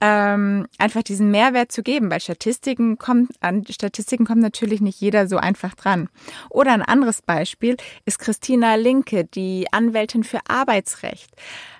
ähm, 0.00 0.66
einfach 0.78 1.02
diesen 1.02 1.30
Mehrwert 1.30 1.72
zu 1.72 1.82
geben, 1.82 2.10
weil 2.10 2.20
Statistiken 2.20 2.98
kommt, 2.98 3.30
an 3.40 3.64
Statistiken 3.68 4.26
kommt 4.26 4.42
natürlich 4.42 4.80
nicht 4.80 5.00
jeder 5.00 5.28
so 5.28 5.36
einfach 5.36 5.74
dran. 5.74 6.08
Oder 6.50 6.72
ein 6.72 6.82
anderes 6.82 7.22
Beispiel 7.22 7.76
ist 8.04 8.18
Christina 8.18 8.74
Linke, 8.74 9.24
die 9.24 9.66
Anwältin 9.72 10.24
für 10.24 10.40
Arbeitsrecht. 10.48 11.30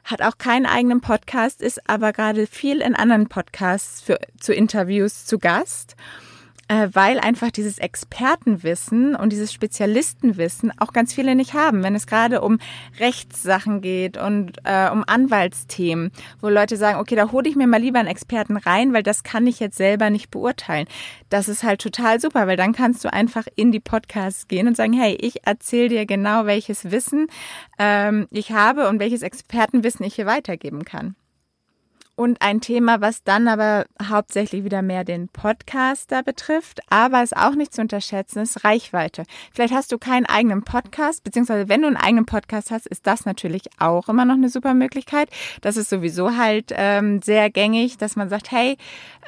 Hat 0.05 0.23
auch 0.23 0.39
keinen 0.39 0.67
eigenen 0.67 1.01
Podcast, 1.01 1.63
ist 1.63 1.89
aber 1.89 2.13
gerade 2.13 2.47
viel 2.47 2.81
in 2.81 2.95
anderen 2.95 3.29
Podcasts 3.29 4.01
für, 4.03 4.19
zu 4.41 4.53
Interviews 4.53 5.27
zu 5.27 5.39
Gast 5.39 5.97
weil 6.93 7.21
einfach 7.21 7.51
dieses 7.51 7.79
Expertenwissen 7.79 9.15
und 9.15 9.33
dieses 9.33 9.53
Spezialistenwissen 9.53 10.73
auch 10.79 10.93
ganz 10.93 11.13
viele 11.13 11.35
nicht 11.35 11.55
haben, 11.55 11.83
wenn 11.83 11.95
es 11.95 12.07
gerade 12.07 12.41
um 12.41 12.59
Rechtssachen 12.99 13.81
geht 13.81 14.17
und 14.17 14.59
äh, 14.65 14.89
um 14.91 15.05
Anwaltsthemen, 15.07 16.11
wo 16.41 16.49
Leute 16.49 16.77
sagen, 16.77 16.99
okay, 16.99 17.17
da 17.17 17.33
hole 17.33 17.49
ich 17.49 17.57
mir 17.57 17.67
mal 17.67 17.81
lieber 17.81 17.99
einen 17.99 18.09
Experten 18.09 18.57
rein, 18.57 18.93
weil 18.93 19.03
das 19.03 19.23
kann 19.23 19.47
ich 19.47 19.61
jetzt 19.61 19.77
selber 19.77 20.11
nicht 20.11 20.31
beurteilen. 20.31 20.87
Das 21.29 21.49
ist 21.49 21.63
halt 21.63 21.81
total 21.81 22.21
super, 22.21 22.47
weil 22.47 22.57
dann 22.57 22.73
kannst 22.73 23.05
du 23.05 23.13
einfach 23.13 23.47
in 23.57 23.73
die 23.73 23.81
Podcasts 23.81 24.49
gehen 24.49 24.67
und 24.67 24.77
sagen, 24.77 24.93
hey, 24.93 25.17
ich 25.21 25.47
erzähle 25.47 25.89
dir 25.89 26.07
genau, 26.07 26.47
welches 26.47 26.91
Wissen 26.91 27.27
ähm, 27.79 28.27
ich 28.31 28.53
habe 28.53 28.89
und 28.89 29.01
welches 29.01 29.23
Expertenwissen 29.23 30.05
ich 30.07 30.15
hier 30.15 30.27
weitergeben 30.27 30.85
kann. 30.85 31.17
Und 32.17 32.43
ein 32.43 32.61
Thema, 32.61 33.01
was 33.01 33.25
dann 33.25 33.49
aber 33.49 33.87
hauptsächlich 34.01 34.63
wieder 34.63 34.83
mehr 34.83 35.03
den 35.03 35.29
Podcaster 35.29 36.23
betrifft, 36.23 36.81
aber 36.89 37.25
ist 37.25 37.37
auch 37.37 37.57
nicht 37.57 37.75
zu 37.75 37.81
unterschätzen, 37.81 38.41
ist 38.41 38.65
Reichweite. 38.65 39.25
Vielleicht 39.53 39.75
hast 39.75 39.91
du 39.91 39.99
keinen 39.99 40.25
eigenen 40.27 40.63
Podcast, 40.63 41.25
beziehungsweise 41.25 41.69
wenn 41.69 41.83
du 41.83 41.89
einen 41.89 41.97
eigenen 41.97 42.25
Podcast 42.25 42.71
hast, 42.71 42.87
ist 42.87 43.09
das 43.09 43.27
natürlich 43.27 43.65
auch 43.81 44.09
immer 44.09 44.25
noch 44.25 44.35
eine 44.35 44.49
super 44.49 44.75
Möglichkeit. 44.75 45.29
Das 45.61 45.77
ist 45.77 45.91
sowieso 45.91 46.37
halt 46.37 46.73
ähm, 46.77 47.21
sehr 47.21 47.51
gängig, 47.51 47.99
dass 47.99 48.15
man 48.15 48.29
sagt, 48.29 48.53
hey, 48.53 48.77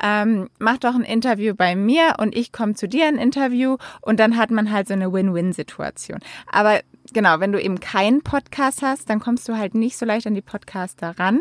ähm, 0.01 0.49
mach 0.61 0.79
doch 0.79 0.95
ein 0.95 1.03
Interview 1.03 1.55
bei 1.57 1.75
mir 1.75 2.15
und 2.19 2.37
ich 2.37 2.53
komme 2.53 2.75
zu 2.75 2.87
dir 2.87 3.07
ein 3.07 3.19
Interview 3.19 3.79
und 4.01 4.21
dann 4.21 4.37
hat 4.37 4.53
man 4.53 4.71
halt 4.71 4.87
so 4.87 4.95
eine 4.95 5.13
Win-Win-Situation. 5.13 6.21
Aber 6.53 6.81
genau, 7.13 7.41
wenn 7.41 7.51
du 7.51 7.61
eben 7.61 7.81
keinen 7.81 8.23
Podcast 8.23 8.83
hast, 8.83 9.11
dann 9.11 9.19
kommst 9.19 9.49
du 9.49 9.57
halt 9.57 9.75
nicht 9.75 9.97
so 9.97 10.07
leicht 10.07 10.29
an 10.29 10.35
die 10.35 10.41
Podcaster 10.41 11.19
ran. 11.19 11.41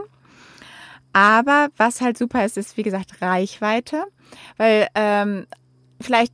Aber 1.16 1.70
was 1.78 2.02
halt 2.02 2.18
super 2.18 2.44
ist, 2.44 2.58
ist 2.58 2.76
wie 2.76 2.84
gesagt 2.84 3.22
Reichweite, 3.22 4.04
weil 4.58 4.90
ähm, 4.96 5.48
vielleicht 6.02 6.34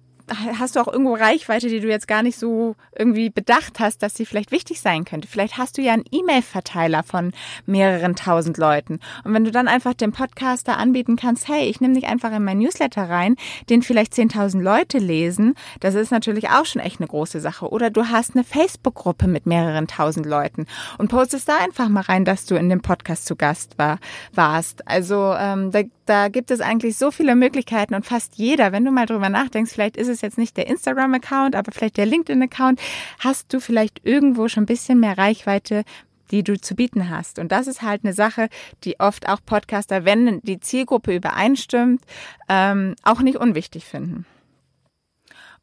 hast 0.59 0.75
du 0.75 0.79
auch 0.79 0.87
irgendwo 0.87 1.13
Reichweite, 1.13 1.67
die 1.67 1.79
du 1.79 1.87
jetzt 1.87 2.07
gar 2.07 2.23
nicht 2.23 2.37
so 2.37 2.75
irgendwie 2.97 3.29
bedacht 3.29 3.79
hast, 3.79 4.03
dass 4.03 4.15
sie 4.15 4.25
vielleicht 4.25 4.51
wichtig 4.51 4.81
sein 4.81 5.05
könnte. 5.05 5.27
Vielleicht 5.27 5.57
hast 5.57 5.77
du 5.77 5.81
ja 5.81 5.93
einen 5.93 6.05
E-Mail-Verteiler 6.11 7.03
von 7.03 7.33
mehreren 7.65 8.15
tausend 8.15 8.57
Leuten. 8.57 8.99
Und 9.23 9.33
wenn 9.33 9.43
du 9.43 9.51
dann 9.51 9.67
einfach 9.67 9.93
dem 9.93 10.11
Podcaster 10.11 10.77
anbieten 10.77 11.15
kannst, 11.15 11.47
hey, 11.47 11.65
ich 11.65 11.81
nehme 11.81 11.95
dich 11.95 12.05
einfach 12.05 12.31
in 12.31 12.43
mein 12.43 12.59
Newsletter 12.59 13.09
rein, 13.09 13.35
den 13.69 13.81
vielleicht 13.81 14.13
10.000 14.13 14.61
Leute 14.61 14.97
lesen, 14.97 15.55
das 15.79 15.95
ist 15.95 16.11
natürlich 16.11 16.49
auch 16.49 16.65
schon 16.65 16.81
echt 16.81 16.99
eine 16.99 17.07
große 17.07 17.39
Sache. 17.39 17.69
Oder 17.69 17.89
du 17.89 18.07
hast 18.07 18.35
eine 18.35 18.43
Facebook-Gruppe 18.43 19.27
mit 19.27 19.45
mehreren 19.45 19.87
tausend 19.87 20.25
Leuten 20.25 20.65
und 20.97 21.09
postest 21.09 21.49
da 21.49 21.57
einfach 21.57 21.89
mal 21.89 22.01
rein, 22.01 22.25
dass 22.25 22.45
du 22.45 22.55
in 22.55 22.69
dem 22.69 22.81
Podcast 22.81 23.25
zu 23.25 23.35
Gast 23.35 23.77
war, 23.77 23.99
warst. 24.33 24.87
Also 24.87 25.33
ähm, 25.37 25.71
da, 25.71 25.81
da 26.05 26.27
gibt 26.29 26.51
es 26.51 26.61
eigentlich 26.61 26.97
so 26.97 27.11
viele 27.11 27.35
Möglichkeiten 27.35 27.95
und 27.95 28.05
fast 28.05 28.35
jeder, 28.35 28.71
wenn 28.71 28.85
du 28.85 28.91
mal 28.91 29.05
drüber 29.05 29.29
nachdenkst, 29.29 29.71
vielleicht 29.71 29.97
ist 29.97 30.07
es 30.07 30.20
jetzt 30.21 30.37
nicht 30.37 30.57
der 30.57 30.67
Instagram-Account, 30.67 31.55
aber 31.55 31.71
vielleicht 31.71 31.97
der 31.97 32.05
LinkedIn-Account, 32.05 32.79
hast 33.19 33.53
du 33.53 33.59
vielleicht 33.59 34.05
irgendwo 34.05 34.47
schon 34.47 34.63
ein 34.63 34.67
bisschen 34.67 34.99
mehr 34.99 35.17
Reichweite, 35.17 35.83
die 36.31 36.43
du 36.43 36.59
zu 36.59 36.75
bieten 36.75 37.09
hast. 37.09 37.39
Und 37.39 37.51
das 37.51 37.67
ist 37.67 37.81
halt 37.81 38.03
eine 38.03 38.13
Sache, 38.13 38.49
die 38.83 38.99
oft 38.99 39.27
auch 39.27 39.39
Podcaster, 39.45 40.05
wenn 40.05 40.41
die 40.41 40.59
Zielgruppe 40.59 41.15
übereinstimmt, 41.15 42.01
ähm, 42.49 42.95
auch 43.03 43.21
nicht 43.21 43.37
unwichtig 43.37 43.85
finden. 43.85 44.25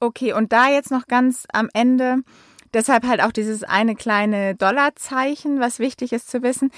Okay, 0.00 0.32
und 0.32 0.52
da 0.52 0.68
jetzt 0.68 0.90
noch 0.90 1.06
ganz 1.06 1.46
am 1.52 1.68
Ende, 1.72 2.18
deshalb 2.72 3.06
halt 3.06 3.20
auch 3.20 3.32
dieses 3.32 3.64
eine 3.64 3.96
kleine 3.96 4.54
Dollarzeichen, 4.54 5.58
was 5.58 5.80
wichtig 5.80 6.12
ist 6.12 6.30
zu 6.30 6.42
wissen. 6.42 6.70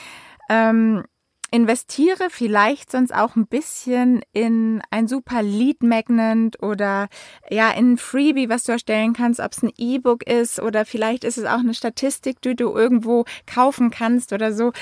Ähm, 0.48 1.04
investiere 1.50 2.28
vielleicht 2.30 2.90
sonst 2.90 3.14
auch 3.14 3.36
ein 3.36 3.46
bisschen 3.46 4.22
in 4.32 4.82
ein 4.90 5.08
super 5.08 5.42
Lead 5.42 5.82
Magnet 5.82 6.62
oder 6.62 7.08
ja 7.48 7.70
in 7.70 7.92
ein 7.92 7.98
Freebie, 7.98 8.48
was 8.48 8.64
du 8.64 8.72
erstellen 8.72 9.12
kannst, 9.12 9.40
ob 9.40 9.52
es 9.52 9.62
ein 9.62 9.72
E-Book 9.76 10.26
ist 10.26 10.60
oder 10.60 10.84
vielleicht 10.84 11.24
ist 11.24 11.38
es 11.38 11.44
auch 11.44 11.58
eine 11.58 11.74
Statistik, 11.74 12.40
die 12.42 12.54
du 12.54 12.74
irgendwo 12.74 13.24
kaufen 13.46 13.90
kannst 13.90 14.32
oder 14.32 14.52
so. 14.52 14.72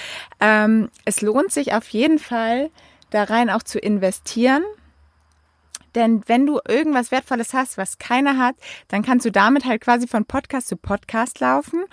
Ähm, 0.40 0.90
es 1.04 1.22
lohnt 1.22 1.52
sich 1.52 1.72
auf 1.72 1.88
jeden 1.88 2.18
Fall, 2.18 2.70
da 3.10 3.25
rein 3.25 3.50
auch 3.50 3.62
zu 3.62 3.78
investieren. 3.78 4.62
Denn 5.95 6.23
wenn 6.26 6.47
du 6.47 6.61
irgendwas 6.66 7.11
Wertvolles 7.11 7.54
hast, 7.54 7.78
was 7.78 7.99
keiner 7.99 8.38
hat, 8.38 8.57
dann 8.88 9.02
kannst 9.02 9.26
du 9.26 9.30
damit 9.30 9.64
halt 9.64 9.80
quasi 9.80 10.07
von 10.07 10.25
Podcast 10.25 10.68
zu 10.68 10.76
Podcast 10.76 11.40
laufen 11.40 11.85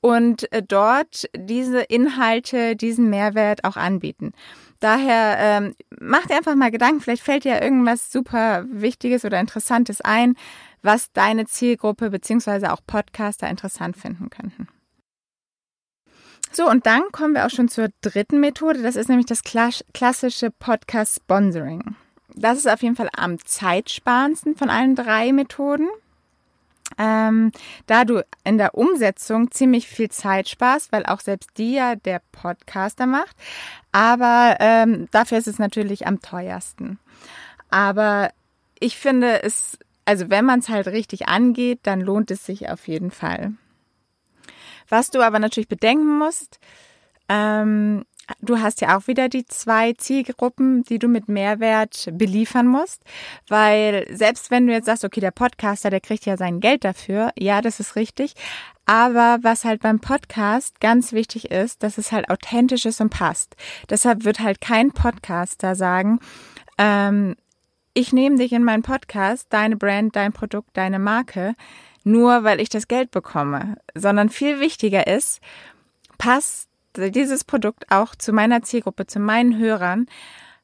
und 0.00 0.50
äh, 0.52 0.62
dort 0.62 1.28
diese 1.36 1.80
Inhalte, 1.80 2.76
diesen 2.76 3.10
Mehrwert 3.10 3.64
auch 3.64 3.76
anbieten. 3.76 4.32
Daher 4.80 5.36
ähm, 5.38 5.74
mach 6.00 6.26
dir 6.26 6.36
einfach 6.36 6.56
mal 6.56 6.72
Gedanken, 6.72 7.00
vielleicht 7.00 7.22
fällt 7.22 7.44
dir 7.44 7.62
irgendwas 7.62 8.10
super 8.10 8.64
Wichtiges 8.68 9.24
oder 9.24 9.38
Interessantes 9.38 10.00
ein, 10.00 10.34
was 10.82 11.12
deine 11.12 11.46
Zielgruppe 11.46 12.10
beziehungsweise 12.10 12.72
auch 12.72 12.80
Podcaster 12.84 13.48
interessant 13.48 13.96
finden 13.96 14.28
könnten. 14.28 14.66
So, 16.50 16.68
und 16.68 16.84
dann 16.84 17.04
kommen 17.12 17.34
wir 17.34 17.46
auch 17.46 17.50
schon 17.50 17.68
zur 17.68 17.88
dritten 18.02 18.40
Methode. 18.40 18.82
Das 18.82 18.96
ist 18.96 19.08
nämlich 19.08 19.26
das 19.26 19.42
klassische 19.42 20.50
Podcast 20.50 21.16
Sponsoring. 21.16 21.96
Das 22.34 22.58
ist 22.58 22.68
auf 22.68 22.82
jeden 22.82 22.96
Fall 22.96 23.10
am 23.16 23.38
zeitsparendsten 23.44 24.56
von 24.56 24.70
allen 24.70 24.94
drei 24.94 25.32
Methoden 25.32 25.88
ähm, 26.98 27.52
da 27.86 28.04
du 28.04 28.24
in 28.44 28.58
der 28.58 28.74
Umsetzung 28.74 29.50
ziemlich 29.50 29.86
viel 29.86 30.10
Zeit 30.10 30.48
sparst, 30.48 30.92
weil 30.92 31.06
auch 31.06 31.20
selbst 31.20 31.50
die 31.58 31.74
ja 31.74 31.96
der 31.96 32.20
Podcaster 32.32 33.06
macht. 33.06 33.36
Aber 33.92 34.56
ähm, 34.60 35.08
dafür 35.10 35.38
ist 35.38 35.48
es 35.48 35.58
natürlich 35.58 36.06
am 36.06 36.20
teuersten. 36.20 36.98
Aber 37.70 38.30
ich 38.78 38.96
finde 38.96 39.42
es, 39.42 39.78
also 40.04 40.30
wenn 40.30 40.44
man 40.44 40.60
es 40.60 40.68
halt 40.68 40.88
richtig 40.88 41.28
angeht, 41.28 41.80
dann 41.84 42.00
lohnt 42.00 42.30
es 42.30 42.44
sich 42.44 42.68
auf 42.68 42.88
jeden 42.88 43.10
Fall. 43.10 43.52
Was 44.88 45.10
du 45.10 45.22
aber 45.22 45.38
natürlich 45.38 45.68
bedenken 45.68 46.18
musst, 46.18 46.58
ähm, 47.28 48.04
Du 48.40 48.60
hast 48.60 48.80
ja 48.80 48.96
auch 48.96 49.06
wieder 49.06 49.28
die 49.28 49.46
zwei 49.46 49.92
Zielgruppen, 49.92 50.82
die 50.84 50.98
du 50.98 51.08
mit 51.08 51.28
Mehrwert 51.28 52.08
beliefern 52.12 52.66
musst, 52.66 53.02
weil 53.48 54.06
selbst 54.10 54.50
wenn 54.50 54.66
du 54.66 54.72
jetzt 54.72 54.86
sagst, 54.86 55.04
okay, 55.04 55.20
der 55.20 55.30
Podcaster, 55.30 55.90
der 55.90 56.00
kriegt 56.00 56.26
ja 56.26 56.36
sein 56.36 56.60
Geld 56.60 56.84
dafür, 56.84 57.32
ja, 57.38 57.60
das 57.60 57.80
ist 57.80 57.96
richtig, 57.96 58.34
aber 58.86 59.38
was 59.42 59.64
halt 59.64 59.82
beim 59.82 60.00
Podcast 60.00 60.80
ganz 60.80 61.12
wichtig 61.12 61.50
ist, 61.50 61.82
dass 61.82 61.98
es 61.98 62.12
halt 62.12 62.30
authentisch 62.30 62.86
ist 62.86 63.00
und 63.00 63.10
passt. 63.10 63.56
Deshalb 63.90 64.24
wird 64.24 64.40
halt 64.40 64.60
kein 64.60 64.92
Podcaster 64.92 65.74
sagen, 65.74 66.18
ähm, 66.78 67.36
ich 67.94 68.12
nehme 68.12 68.36
dich 68.36 68.52
in 68.52 68.64
meinen 68.64 68.82
Podcast, 68.82 69.46
deine 69.50 69.76
Brand, 69.76 70.16
dein 70.16 70.32
Produkt, 70.32 70.70
deine 70.74 70.98
Marke, 70.98 71.54
nur 72.04 72.42
weil 72.42 72.60
ich 72.60 72.68
das 72.68 72.88
Geld 72.88 73.10
bekomme, 73.10 73.76
sondern 73.94 74.30
viel 74.30 74.60
wichtiger 74.60 75.06
ist, 75.06 75.40
passt 76.18 76.68
dieses 76.96 77.44
Produkt 77.44 77.90
auch 77.90 78.14
zu 78.14 78.32
meiner 78.32 78.62
Zielgruppe, 78.62 79.06
zu 79.06 79.18
meinen 79.18 79.58
Hörern? 79.58 80.06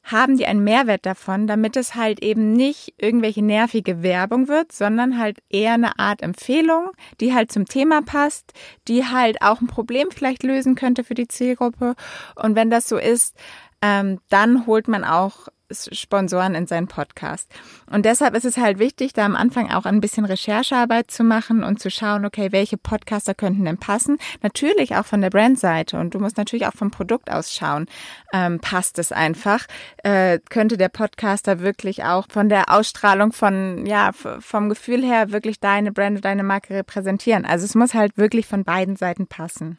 haben 0.03 0.37
die 0.37 0.45
einen 0.45 0.63
Mehrwert 0.63 1.05
davon, 1.05 1.47
damit 1.47 1.75
es 1.75 1.95
halt 1.95 2.21
eben 2.23 2.53
nicht 2.53 2.93
irgendwelche 2.97 3.43
nervige 3.43 4.01
Werbung 4.01 4.47
wird, 4.47 4.71
sondern 4.71 5.19
halt 5.19 5.39
eher 5.49 5.73
eine 5.73 5.99
Art 5.99 6.21
Empfehlung, 6.21 6.91
die 7.19 7.33
halt 7.33 7.51
zum 7.51 7.65
Thema 7.65 8.01
passt, 8.01 8.53
die 8.87 9.05
halt 9.05 9.41
auch 9.41 9.61
ein 9.61 9.67
Problem 9.67 10.09
vielleicht 10.11 10.43
lösen 10.43 10.75
könnte 10.75 11.03
für 11.03 11.13
die 11.13 11.27
Zielgruppe. 11.27 11.95
Und 12.35 12.55
wenn 12.55 12.69
das 12.69 12.87
so 12.87 12.97
ist, 12.97 13.35
ähm, 13.81 14.19
dann 14.29 14.65
holt 14.65 14.87
man 14.87 15.03
auch 15.03 15.47
Sponsoren 15.71 16.55
in 16.55 16.67
seinen 16.67 16.87
Podcast. 16.87 17.49
Und 17.89 18.05
deshalb 18.05 18.35
ist 18.35 18.45
es 18.45 18.57
halt 18.57 18.79
wichtig, 18.79 19.13
da 19.13 19.25
am 19.25 19.35
Anfang 19.35 19.71
auch 19.71 19.85
ein 19.85 20.01
bisschen 20.01 20.25
Recherchearbeit 20.25 21.11
zu 21.11 21.23
machen 21.23 21.63
und 21.63 21.79
zu 21.79 21.89
schauen, 21.89 22.25
okay, 22.25 22.51
welche 22.51 22.77
Podcaster 22.77 23.33
könnten 23.33 23.65
denn 23.65 23.77
passen. 23.77 24.17
Natürlich 24.41 24.95
auch 24.95 25.05
von 25.05 25.21
der 25.21 25.29
Brandseite 25.29 25.99
und 25.99 26.13
du 26.13 26.19
musst 26.19 26.37
natürlich 26.37 26.67
auch 26.67 26.73
vom 26.73 26.91
Produkt 26.91 27.31
aus 27.31 27.53
schauen, 27.53 27.87
ähm, 28.33 28.59
passt 28.59 28.99
es 28.99 29.11
einfach. 29.11 29.65
Äh, 30.03 30.39
könnte 30.49 30.77
der 30.77 30.89
Podcaster 30.89 31.59
wirklich 31.59 32.03
auch 32.03 32.27
von 32.29 32.49
der 32.49 32.71
Ausstrahlung 32.71 33.31
von, 33.31 33.85
ja, 33.85 34.11
vom 34.13 34.69
Gefühl 34.69 35.03
her 35.03 35.31
wirklich 35.31 35.59
deine 35.59 35.91
Brand 35.91 36.17
und 36.17 36.25
deine 36.25 36.43
Marke 36.43 36.75
repräsentieren. 36.75 37.45
Also 37.45 37.65
es 37.65 37.75
muss 37.75 37.93
halt 37.93 38.17
wirklich 38.17 38.47
von 38.47 38.63
beiden 38.63 38.95
Seiten 38.95 39.27
passen. 39.27 39.77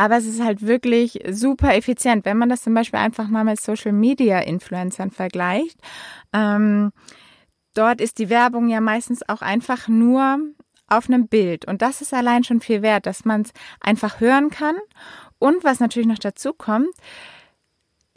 Aber 0.00 0.16
es 0.16 0.24
ist 0.24 0.42
halt 0.42 0.66
wirklich 0.66 1.20
super 1.28 1.74
effizient, 1.76 2.24
wenn 2.24 2.38
man 2.38 2.48
das 2.48 2.62
zum 2.62 2.72
Beispiel 2.72 2.98
einfach 2.98 3.28
mal 3.28 3.44
mit 3.44 3.60
Social 3.60 3.92
Media 3.92 4.38
Influencern 4.38 5.10
vergleicht. 5.10 5.78
Ähm, 6.32 6.92
dort 7.74 8.00
ist 8.00 8.18
die 8.18 8.30
Werbung 8.30 8.70
ja 8.70 8.80
meistens 8.80 9.28
auch 9.28 9.42
einfach 9.42 9.88
nur 9.88 10.38
auf 10.88 11.10
einem 11.10 11.28
Bild. 11.28 11.66
Und 11.66 11.82
das 11.82 12.00
ist 12.00 12.14
allein 12.14 12.44
schon 12.44 12.62
viel 12.62 12.80
wert, 12.80 13.04
dass 13.04 13.26
man 13.26 13.42
es 13.42 13.52
einfach 13.78 14.20
hören 14.20 14.48
kann. 14.48 14.76
Und 15.38 15.64
was 15.64 15.80
natürlich 15.80 16.08
noch 16.08 16.18
dazu 16.18 16.54
kommt, 16.54 16.88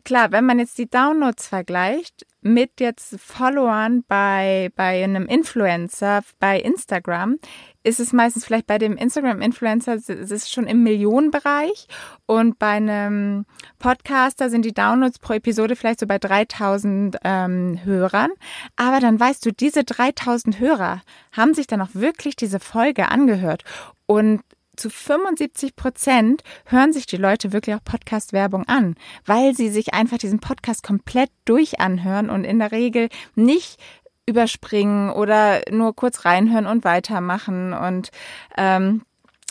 klar, 0.03 0.31
wenn 0.31 0.45
man 0.45 0.59
jetzt 0.59 0.77
die 0.77 0.89
Downloads 0.89 1.47
vergleicht 1.47 2.25
mit 2.41 2.79
jetzt 2.79 3.19
Followern 3.19 4.03
bei, 4.07 4.69
bei 4.75 5.03
einem 5.03 5.25
Influencer 5.27 6.21
bei 6.39 6.59
Instagram, 6.59 7.39
ist 7.83 7.99
es 7.99 8.13
meistens 8.13 8.45
vielleicht 8.45 8.67
bei 8.67 8.77
dem 8.77 8.97
Instagram-Influencer, 8.97 9.95
es 9.95 10.09
ist 10.09 10.51
schon 10.51 10.67
im 10.67 10.83
Millionenbereich 10.83 11.87
und 12.25 12.59
bei 12.59 12.71
einem 12.71 13.45
Podcaster 13.79 14.49
sind 14.49 14.65
die 14.65 14.73
Downloads 14.73 15.19
pro 15.19 15.33
Episode 15.33 15.75
vielleicht 15.75 15.99
so 15.99 16.07
bei 16.07 16.19
3000 16.19 17.17
ähm, 17.23 17.79
Hörern. 17.83 18.31
Aber 18.75 18.99
dann 18.99 19.19
weißt 19.19 19.45
du, 19.45 19.51
diese 19.51 19.83
3000 19.83 20.59
Hörer 20.59 21.01
haben 21.31 21.53
sich 21.53 21.67
dann 21.67 21.81
auch 21.81 21.93
wirklich 21.93 22.35
diese 22.35 22.59
Folge 22.59 23.09
angehört 23.09 23.63
und 24.05 24.41
zu 24.75 24.89
75 24.89 25.75
Prozent 25.75 26.43
hören 26.65 26.93
sich 26.93 27.05
die 27.05 27.17
Leute 27.17 27.53
wirklich 27.53 27.75
auch 27.75 27.83
Podcast-Werbung 27.83 28.67
an, 28.67 28.95
weil 29.25 29.55
sie 29.55 29.69
sich 29.69 29.93
einfach 29.93 30.17
diesen 30.17 30.39
Podcast 30.39 30.83
komplett 30.83 31.29
durch 31.45 31.79
anhören 31.79 32.29
und 32.29 32.43
in 32.43 32.59
der 32.59 32.71
Regel 32.71 33.09
nicht 33.35 33.79
überspringen 34.25 35.11
oder 35.11 35.61
nur 35.71 35.95
kurz 35.95 36.25
reinhören 36.25 36.65
und 36.65 36.83
weitermachen. 36.83 37.73
Und 37.73 38.09
ähm, 38.57 39.03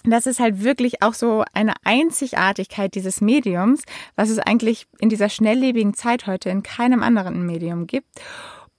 das 0.04 0.26
ist 0.26 0.40
halt 0.40 0.64
wirklich 0.64 1.02
auch 1.02 1.14
so 1.14 1.44
eine 1.52 1.74
Einzigartigkeit 1.84 2.94
dieses 2.94 3.20
Mediums, 3.20 3.82
was 4.16 4.30
es 4.30 4.38
eigentlich 4.38 4.86
in 4.98 5.08
dieser 5.08 5.28
schnelllebigen 5.28 5.94
Zeit 5.94 6.26
heute 6.26 6.50
in 6.50 6.62
keinem 6.62 7.02
anderen 7.02 7.46
Medium 7.46 7.86
gibt. 7.86 8.20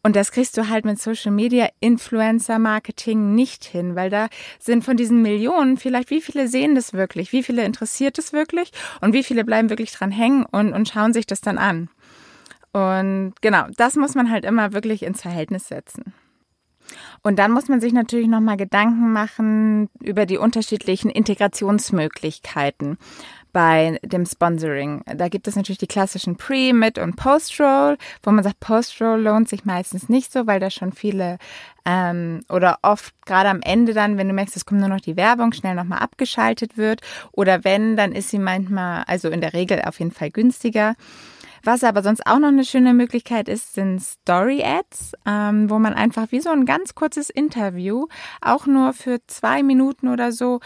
Und 0.05 0.17
das 0.17 0.33
kriegst 0.33 0.57
du 0.57 0.67
halt 0.67 0.83
mit 0.83 0.99
Social 1.01 1.31
Media 1.31 1.69
Influencer 1.79 2.59
Marketing 2.59 3.35
nicht 3.35 3.63
hin, 3.63 3.95
weil 3.95 4.09
da 4.09 4.27
sind 4.59 4.83
von 4.83 4.97
diesen 4.97 5.21
Millionen 5.21 5.77
vielleicht, 5.77 6.09
wie 6.09 6.21
viele 6.21 6.49
sehen 6.49 6.75
das 6.75 6.91
wirklich, 6.91 7.31
wie 7.31 7.41
viele 7.41 7.63
interessiert 7.63 8.19
es 8.19 8.33
wirklich 8.33 8.71
und 8.99 9.13
wie 9.13 9.23
viele 9.23 9.45
bleiben 9.45 9.69
wirklich 9.69 9.93
dran 9.93 10.11
hängen 10.11 10.45
und, 10.51 10.73
und 10.73 10.89
schauen 10.89 11.13
sich 11.13 11.25
das 11.25 11.39
dann 11.39 11.57
an. 11.57 11.89
Und 12.73 13.35
genau, 13.39 13.67
das 13.77 13.95
muss 13.95 14.13
man 14.13 14.29
halt 14.29 14.43
immer 14.43 14.73
wirklich 14.73 15.03
ins 15.03 15.21
Verhältnis 15.21 15.69
setzen. 15.69 16.13
Und 17.21 17.39
dann 17.39 17.51
muss 17.51 17.69
man 17.69 17.79
sich 17.79 17.93
natürlich 17.93 18.27
nochmal 18.27 18.57
Gedanken 18.57 19.13
machen 19.13 19.89
über 20.01 20.25
die 20.25 20.37
unterschiedlichen 20.37 21.09
Integrationsmöglichkeiten 21.09 22.97
bei 23.53 23.99
dem 24.03 24.25
Sponsoring. 24.25 25.03
Da 25.05 25.29
gibt 25.29 25.47
es 25.47 25.55
natürlich 25.55 25.77
die 25.77 25.87
klassischen 25.87 26.35
Pre-, 26.35 26.73
Mid- 26.73 26.97
und 26.97 27.15
Post-Roll, 27.15 27.97
wo 28.23 28.31
man 28.31 28.43
sagt, 28.43 28.59
Post-Roll 28.59 29.21
lohnt 29.21 29.47
sich 29.47 29.63
meistens 29.63 30.09
nicht 30.09 30.33
so, 30.33 30.47
weil 30.47 30.59
da 30.59 30.69
schon 30.69 30.91
viele 30.91 31.37
ähm, 31.85 32.41
oder 32.49 32.79
oft 32.81 33.13
gerade 33.25 33.49
am 33.49 33.61
Ende 33.61 33.93
dann, 33.93 34.17
wenn 34.17 34.27
du 34.27 34.33
merkst, 34.33 34.55
es 34.55 34.65
kommt 34.65 34.81
nur 34.81 34.89
noch 34.89 35.01
die 35.01 35.17
Werbung, 35.17 35.53
schnell 35.53 35.75
nochmal 35.75 35.99
abgeschaltet 35.99 36.77
wird. 36.77 37.01
Oder 37.31 37.63
wenn, 37.63 37.95
dann 37.95 38.11
ist 38.11 38.29
sie 38.29 38.39
manchmal, 38.39 39.03
also 39.07 39.29
in 39.29 39.41
der 39.41 39.53
Regel 39.53 39.81
auf 39.83 39.99
jeden 39.99 40.11
Fall 40.11 40.31
günstiger. 40.31 40.95
Was 41.65 41.85
aber 41.85 42.03
sonst 42.03 42.27
auch 42.27 42.39
noch 42.39 42.49
eine 42.49 42.65
schöne 42.65 42.93
Möglichkeit 42.93 43.47
ist, 43.47 43.73
sind 43.73 44.01
Story-Ads, 44.01 45.13
ähm, 45.25 45.69
wo 45.69 45.79
man 45.79 45.93
einfach 45.93 46.31
wie 46.31 46.41
so 46.41 46.49
ein 46.49 46.65
ganz 46.65 46.93
kurzes 46.93 47.29
Interview, 47.29 48.07
auch 48.41 48.65
nur 48.65 48.91
für 48.91 49.25
zwei 49.27 49.63
Minuten 49.63 50.09
oder 50.09 50.33
so, 50.33 50.59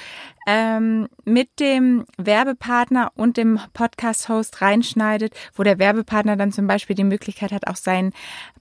ähm, 0.48 1.08
mit 1.24 1.60
dem 1.60 2.06
Werbepartner 2.18 3.12
und 3.16 3.38
dem 3.38 3.60
Podcast-Host 3.74 4.62
reinschneidet, 4.62 5.36
wo 5.54 5.62
der 5.62 5.78
Werbepartner 5.78 6.36
dann 6.36 6.52
zum 6.52 6.66
Beispiel 6.66 6.96
die 6.96 7.04
Möglichkeit 7.04 7.52
hat, 7.52 7.68
auch 7.68 7.76
sein 7.76 8.12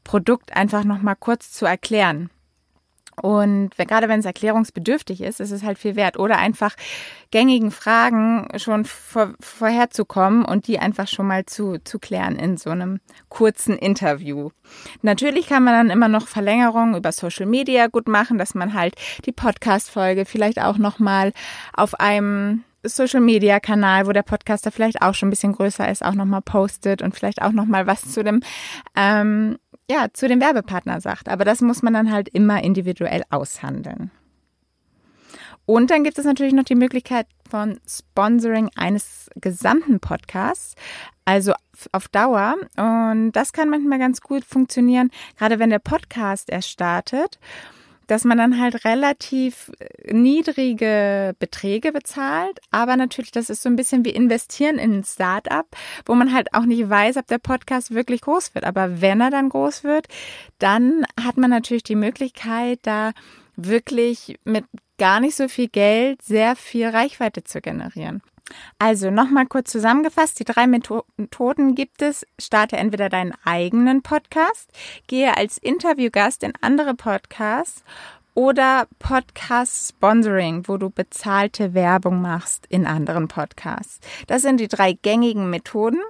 Produkt 0.05 0.55
einfach 0.55 0.85
nochmal 0.85 1.17
kurz 1.17 1.53
zu 1.53 1.65
erklären. 1.65 2.29
Und 3.23 3.71
wenn, 3.77 3.87
gerade 3.87 4.09
wenn 4.09 4.21
es 4.21 4.27
erklärungsbedürftig 4.27 5.23
ist, 5.23 5.41
ist 5.41 5.51
es 5.51 5.63
halt 5.63 5.79
viel 5.79 5.97
wert. 5.97 6.19
Oder 6.19 6.39
einfach 6.39 6.75
gängigen 7.31 7.71
Fragen 7.71 8.49
schon 8.57 8.85
vor, 8.85 9.35
vorherzukommen 9.41 10.45
und 10.45 10.67
die 10.67 10.79
einfach 10.79 11.09
schon 11.09 11.27
mal 11.27 11.47
zu, 11.47 11.79
zu 11.83 11.99
klären 11.99 12.37
in 12.37 12.57
so 12.57 12.71
einem 12.71 13.01
kurzen 13.29 13.77
Interview. 13.77 14.51
Natürlich 15.03 15.49
kann 15.49 15.65
man 15.65 15.75
dann 15.75 15.91
immer 15.91 16.09
noch 16.09 16.29
Verlängerungen 16.29 16.95
über 16.95 17.13
Social 17.13 17.47
Media 17.47 17.87
gut 17.87 18.09
machen, 18.09 18.39
dass 18.39 18.55
man 18.55 18.75
halt 18.75 18.95
die 19.25 19.33
Podcast-Folge 19.33 20.25
vielleicht 20.27 20.61
auch 20.61 20.79
nochmal 20.79 21.33
auf 21.73 21.99
einem 21.99 22.65
Social 22.89 23.21
Media 23.21 23.61
Kanal, 23.61 24.07
wo 24.07 24.13
der 24.13 24.23
Podcaster 24.23 24.71
vielleicht 24.71 25.03
auch 25.03 25.15
schon 25.15 25.29
ein 25.29 25.31
bisschen 25.31 25.53
größer 25.53 25.89
ist, 25.91 26.05
auch 26.05 26.15
nochmal 26.15 26.43
postet 26.43 27.03
und 27.03 27.15
vielleicht 27.15 27.43
auch 27.43 27.53
nochmal 27.53 27.87
was 27.87 28.13
zu 28.13 28.23
dem 28.23 28.41
ähm, 28.95 29.59
ja, 29.91 30.09
zu 30.13 30.29
dem 30.29 30.41
Werbepartner 30.41 31.01
sagt. 31.01 31.29
Aber 31.29 31.45
das 31.45 31.61
muss 31.61 31.83
man 31.83 31.95
dann 31.95 32.13
halt 32.13 32.29
immer 32.29 32.63
individuell 32.63 33.23
aushandeln. 33.31 34.11
Und 35.65 35.91
dann 35.91 36.05
gibt 36.05 36.19
es 36.19 36.25
natürlich 36.25 36.53
noch 36.53 36.65
die 36.65 36.77
Möglichkeit 36.77 37.27
von 37.49 37.81
Sponsoring 37.89 38.71
eines 38.77 39.29
gesamten 39.35 39.99
Podcasts, 39.99 40.77
also 41.25 41.55
auf 41.91 42.07
Dauer. 42.09 42.55
Und 42.77 43.33
das 43.33 43.53
kann 43.53 43.69
manchmal 43.69 43.99
ganz 43.99 44.21
gut 44.21 44.45
funktionieren, 44.45 45.11
gerade 45.37 45.59
wenn 45.59 45.71
der 45.71 45.81
Podcast 45.81 46.51
erst 46.51 46.71
startet 46.71 47.39
dass 48.07 48.25
man 48.25 48.39
dann 48.39 48.61
halt 48.61 48.85
relativ 48.85 49.71
äh, 49.79 50.13
niedrige 50.13 51.35
Beträge 51.39 51.93
bezahlt, 51.93 52.61
aber 52.71 52.97
natürlich, 52.97 53.31
das 53.31 53.51
ist 53.51 53.63
so 53.63 53.69
ein 53.69 53.77
bisschen 53.77 54.05
wie 54.05 54.11
investieren 54.11 54.79
in 54.79 54.99
ein 54.99 55.05
Startup, 55.05 55.67
wo 56.05 56.15
man 56.15 56.33
halt 56.33 56.55
auch 56.55 56.65
nicht 56.65 56.89
weiß, 56.89 57.17
ob 57.17 57.27
der 57.27 57.39
Podcast 57.39 57.93
wirklich 57.93 58.23
groß 58.23 58.55
wird. 58.55 58.65
Aber 58.65 59.01
wenn 59.01 59.21
er 59.21 59.31
dann 59.31 59.49
groß 59.49 59.85
wird, 59.85 60.07
dann 60.59 61.05
hat 61.21 61.37
man 61.37 61.51
natürlich 61.51 61.85
die 61.85 61.97
Möglichkeit, 61.97 62.81
da 62.83 63.13
wirklich 63.57 64.39
mit 64.45 64.65
gar 64.99 65.21
nicht 65.21 65.37
so 65.37 65.49
viel 65.49 65.69
Geld 65.69 66.23
sehr 66.23 66.57
viel 66.57 66.89
Reichweite 66.89 67.45
zu 67.45 67.61
generieren. 67.61 68.23
Also 68.79 69.11
nochmal 69.11 69.47
kurz 69.47 69.73
zusammengefasst, 69.73 70.39
die 70.39 70.45
drei 70.45 70.67
Methoden 70.67 71.75
gibt 71.75 72.03
es. 72.03 72.27
Starte 72.39 72.77
entweder 72.77 73.09
deinen 73.09 73.35
eigenen 73.45 74.03
Podcast, 74.03 74.71
gehe 75.07 75.37
als 75.37 75.59
Interviewgast 75.59 76.43
in 76.43 76.53
andere 76.61 76.95
Podcasts 76.95 77.83
oder 78.35 78.87
Podcast 78.99 79.89
Sponsoring, 79.89 80.69
wo 80.69 80.77
du 80.77 80.91
bezahlte 80.91 81.73
Werbung 81.73 82.21
machst 82.21 82.67
in 82.69 82.87
anderen 82.87 83.29
Podcasts. 83.29 83.99
Das 84.27 84.43
sind 84.43 84.61
die 84.61 84.69
drei 84.69 84.93
gängigen 84.93 85.49
Methoden. 85.49 86.01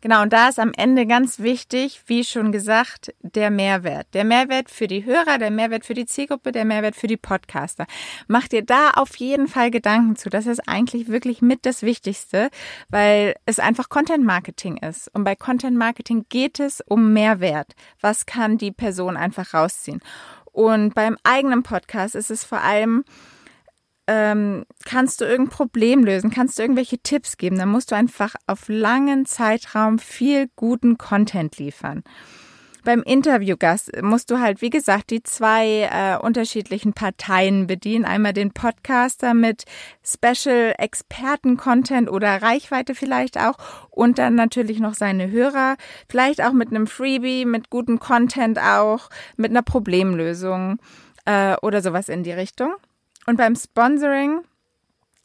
Genau, 0.00 0.22
und 0.22 0.32
da 0.32 0.48
ist 0.48 0.60
am 0.60 0.72
Ende 0.76 1.06
ganz 1.06 1.40
wichtig, 1.40 2.02
wie 2.06 2.22
schon 2.22 2.52
gesagt, 2.52 3.12
der 3.22 3.50
Mehrwert. 3.50 4.06
Der 4.14 4.24
Mehrwert 4.24 4.70
für 4.70 4.86
die 4.86 5.04
Hörer, 5.04 5.38
der 5.38 5.50
Mehrwert 5.50 5.84
für 5.84 5.94
die 5.94 6.06
Zielgruppe, 6.06 6.52
der 6.52 6.64
Mehrwert 6.64 6.94
für 6.94 7.08
die 7.08 7.16
Podcaster. 7.16 7.84
Mach 8.28 8.46
dir 8.46 8.62
da 8.62 8.90
auf 8.90 9.16
jeden 9.16 9.48
Fall 9.48 9.72
Gedanken 9.72 10.14
zu. 10.14 10.30
Das 10.30 10.46
ist 10.46 10.68
eigentlich 10.68 11.08
wirklich 11.08 11.42
mit 11.42 11.66
das 11.66 11.82
Wichtigste, 11.82 12.50
weil 12.88 13.34
es 13.44 13.58
einfach 13.58 13.88
Content 13.88 14.24
Marketing 14.24 14.76
ist. 14.76 15.10
Und 15.14 15.24
bei 15.24 15.34
Content 15.34 15.76
Marketing 15.76 16.26
geht 16.28 16.60
es 16.60 16.80
um 16.86 17.12
Mehrwert. 17.12 17.74
Was 18.00 18.24
kann 18.24 18.56
die 18.56 18.72
Person 18.72 19.16
einfach 19.16 19.52
rausziehen? 19.52 20.00
Und 20.52 20.94
beim 20.94 21.16
eigenen 21.24 21.64
Podcast 21.64 22.14
ist 22.14 22.30
es 22.30 22.44
vor 22.44 22.60
allem, 22.60 23.04
ähm, 24.08 24.64
kannst 24.86 25.20
du 25.20 25.26
irgendein 25.26 25.54
Problem 25.54 26.02
lösen, 26.02 26.30
kannst 26.30 26.58
du 26.58 26.62
irgendwelche 26.62 26.98
Tipps 26.98 27.36
geben, 27.36 27.58
dann 27.58 27.68
musst 27.68 27.92
du 27.92 27.94
einfach 27.94 28.34
auf 28.46 28.64
langen 28.68 29.26
Zeitraum 29.26 29.98
viel 29.98 30.48
guten 30.56 30.96
Content 30.96 31.58
liefern. 31.58 32.02
beim 32.84 33.02
Interviewgast 33.02 33.90
musst 34.00 34.30
du 34.30 34.40
halt, 34.40 34.62
wie 34.62 34.70
gesagt, 34.70 35.10
die 35.10 35.22
zwei 35.22 35.90
äh, 35.92 36.16
unterschiedlichen 36.16 36.94
Parteien 36.94 37.66
bedienen. 37.66 38.06
Einmal 38.06 38.32
den 38.32 38.52
Podcaster 38.52 39.34
mit 39.34 39.64
Special 40.02 40.74
Experten-Content 40.78 42.10
oder 42.10 42.40
Reichweite 42.40 42.94
vielleicht 42.94 43.38
auch 43.38 43.58
und 43.90 44.18
dann 44.18 44.36
natürlich 44.36 44.80
noch 44.80 44.94
seine 44.94 45.30
Hörer, 45.30 45.76
vielleicht 46.08 46.42
auch 46.42 46.52
mit 46.52 46.70
einem 46.70 46.86
Freebie, 46.86 47.44
mit 47.44 47.68
gutem 47.68 47.98
Content 47.98 48.58
auch, 48.58 49.10
mit 49.36 49.50
einer 49.50 49.62
Problemlösung 49.62 50.78
äh, 51.26 51.56
oder 51.60 51.82
sowas 51.82 52.08
in 52.08 52.22
die 52.22 52.32
Richtung. 52.32 52.74
Und 53.28 53.36
beim 53.36 53.56
Sponsoring 53.56 54.40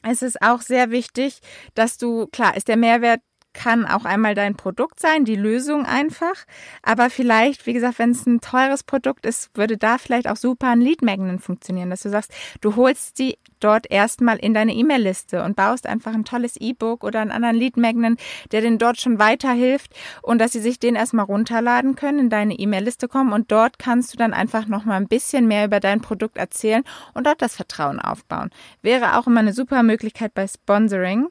ist 0.06 0.24
es 0.24 0.36
auch 0.42 0.60
sehr 0.60 0.92
wichtig, 0.92 1.39
dass 1.74 1.98
du, 1.98 2.28
klar, 2.28 2.58
ist 2.58 2.68
der 2.68 2.76
Mehrwert 2.76 3.22
kann 3.54 3.86
auch 3.86 4.06
einmal 4.06 4.36
dein 4.36 4.56
Produkt 4.56 5.00
sein, 5.00 5.26
die 5.26 5.36
Lösung 5.36 5.86
einfach. 5.86 6.46
Aber 6.82 7.10
vielleicht, 7.10 7.66
wie 7.66 7.74
gesagt, 7.74 8.00
wenn 8.00 8.12
es 8.12 8.26
ein 8.26 8.42
teures 8.42 8.84
Produkt 8.84 9.26
ist, 9.26 9.50
würde 9.56 9.78
da 9.78 9.98
vielleicht 9.98 10.28
auch 10.28 10.36
super 10.36 10.68
ein 10.70 10.82
Lead 10.82 11.02
Magnet 11.02 11.42
funktionieren, 11.42 11.89
dass 11.89 12.02
du 12.02 12.10
sagst, 12.10 12.32
du 12.62 12.76
holst 12.76 13.20
die 13.20 13.38
dort 13.60 13.89
erstmal 13.89 14.38
in 14.38 14.54
deine 14.54 14.74
E-Mail-Liste 14.74 15.44
und 15.44 15.56
baust 15.56 15.88
einfach 15.88 16.13
ein 16.13 16.26
tolles 16.26 16.58
E-Book 16.58 17.04
oder 17.04 17.22
einen 17.22 17.32
anderen 17.32 17.56
Lead 17.56 17.78
Magnet, 17.78 18.20
der 18.52 18.62
denen 18.62 18.78
dort 18.78 19.00
schon 19.00 19.20
weiterhilft 19.20 19.94
und 20.22 20.39
dass 20.39 20.52
sie 20.52 20.60
sich 20.60 20.80
den 20.80 20.96
erstmal 20.96 21.26
runterladen 21.26 21.96
können, 21.96 22.20
in 22.20 22.30
deine 22.30 22.56
E-Mail-Liste 22.56 23.08
kommen 23.08 23.34
und 23.34 23.52
dort 23.52 23.80
kannst 23.80 24.13
du 24.13 24.18
dann 24.18 24.34
einfach 24.34 24.68
nochmal 24.68 24.98
ein 24.98 25.08
bisschen 25.08 25.48
mehr 25.48 25.66
über 25.66 25.80
dein 25.80 26.02
Produkt 26.02 26.38
erzählen 26.38 26.84
und 27.13 27.26
dort 27.26 27.42
das 27.42 27.56
Vertrauen 27.56 28.00
aufbauen. 28.00 28.50
Wäre 28.82 29.18
auch 29.18 29.28
immer 29.28 29.39
eine 29.39 29.54
super 29.54 29.84
Möglichkeit 29.84 30.34
bei 30.34 30.48
Sponsoring 30.48 31.28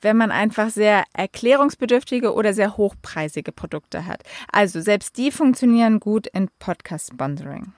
wenn 0.00 0.16
man 0.16 0.30
einfach 0.30 0.70
sehr 0.70 1.04
erklärungsbedürftige 1.12 2.32
oder 2.34 2.54
sehr 2.54 2.76
hochpreisige 2.76 3.52
Produkte 3.52 4.06
hat. 4.06 4.22
Also 4.52 4.80
selbst 4.80 5.16
die 5.16 5.30
funktionieren 5.30 6.00
gut 6.00 6.26
in 6.26 6.48
Podcast-Sponsoring. 6.58 7.72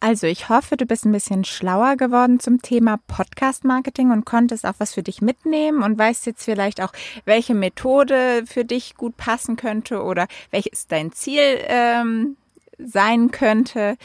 Also 0.00 0.26
ich 0.26 0.48
hoffe, 0.48 0.76
du 0.76 0.86
bist 0.86 1.04
ein 1.04 1.12
bisschen 1.12 1.44
schlauer 1.44 1.96
geworden 1.96 2.40
zum 2.40 2.62
Thema 2.62 2.98
Podcast-Marketing 3.06 4.10
und 4.10 4.24
konntest 4.24 4.64
auch 4.66 4.74
was 4.78 4.94
für 4.94 5.02
dich 5.02 5.20
mitnehmen 5.22 5.82
und 5.82 5.98
weißt 5.98 6.26
jetzt 6.26 6.44
vielleicht 6.44 6.80
auch, 6.80 6.92
welche 7.24 7.54
Methode 7.54 8.44
für 8.46 8.64
dich 8.64 8.94
gut 8.94 9.16
passen 9.16 9.56
könnte 9.56 10.02
oder 10.02 10.26
welches 10.50 10.86
dein 10.86 11.12
Ziel 11.12 11.58
ähm, 11.66 12.36
sein 12.78 13.30
könnte. 13.30 13.96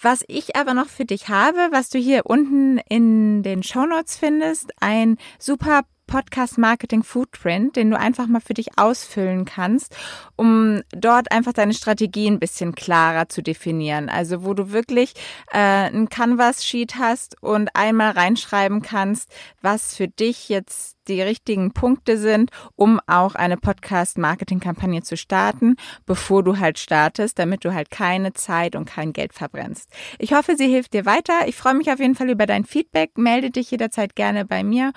Was 0.00 0.24
ich 0.28 0.54
aber 0.54 0.74
noch 0.74 0.86
für 0.86 1.04
dich 1.04 1.28
habe, 1.28 1.68
was 1.72 1.90
du 1.90 1.98
hier 1.98 2.26
unten 2.26 2.78
in 2.88 3.42
den 3.42 3.64
Show 3.64 3.84
Notes 3.86 4.16
findest, 4.16 4.72
ein 4.80 5.18
super 5.40 5.82
Podcast 6.08 6.58
Marketing 6.58 7.04
Footprint, 7.04 7.76
den 7.76 7.90
du 7.90 7.98
einfach 7.98 8.26
mal 8.26 8.40
für 8.40 8.54
dich 8.54 8.76
ausfüllen 8.76 9.44
kannst, 9.44 9.96
um 10.34 10.82
dort 10.90 11.30
einfach 11.30 11.52
deine 11.52 11.74
Strategie 11.74 12.26
ein 12.28 12.40
bisschen 12.40 12.74
klarer 12.74 13.28
zu 13.28 13.42
definieren. 13.42 14.08
Also 14.08 14.44
wo 14.44 14.54
du 14.54 14.72
wirklich 14.72 15.12
äh, 15.52 15.58
ein 15.58 16.08
Canvas-Sheet 16.08 16.96
hast 16.96 17.40
und 17.40 17.76
einmal 17.76 18.10
reinschreiben 18.10 18.82
kannst, 18.82 19.30
was 19.62 19.94
für 19.94 20.08
dich 20.08 20.48
jetzt 20.48 20.96
die 21.08 21.22
richtigen 21.22 21.72
Punkte 21.72 22.18
sind, 22.18 22.50
um 22.76 23.00
auch 23.06 23.34
eine 23.34 23.56
Podcast-Marketing-Kampagne 23.56 25.02
zu 25.02 25.16
starten, 25.16 25.76
bevor 26.06 26.42
du 26.42 26.58
halt 26.58 26.78
startest, 26.78 27.38
damit 27.38 27.64
du 27.64 27.74
halt 27.74 27.90
keine 27.90 28.32
Zeit 28.32 28.76
und 28.76 28.84
kein 28.84 29.12
Geld 29.12 29.32
verbrennst. 29.32 29.90
Ich 30.18 30.32
hoffe, 30.32 30.56
sie 30.56 30.68
hilft 30.68 30.94
dir 30.94 31.06
weiter. 31.06 31.46
Ich 31.46 31.56
freue 31.56 31.74
mich 31.74 31.90
auf 31.90 31.98
jeden 31.98 32.14
Fall 32.14 32.30
über 32.30 32.46
dein 32.46 32.64
Feedback. 32.64 33.16
Melde 33.16 33.50
dich 33.50 33.70
jederzeit 33.70 34.14
gerne 34.14 34.44
bei 34.44 34.62
mir 34.62 34.92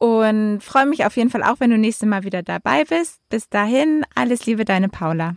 und 0.00 0.60
freue 0.62 0.86
mich 0.86 1.04
auf 1.04 1.16
jeden 1.16 1.30
Fall 1.30 1.42
auch, 1.42 1.60
wenn 1.60 1.70
du 1.70 1.78
nächstes 1.78 2.08
Mal 2.08 2.24
wieder 2.24 2.42
dabei 2.42 2.84
bist. 2.84 3.20
Bis 3.28 3.48
dahin, 3.48 4.04
alles 4.14 4.46
Liebe, 4.46 4.64
deine 4.64 4.88
Paula. 4.88 5.36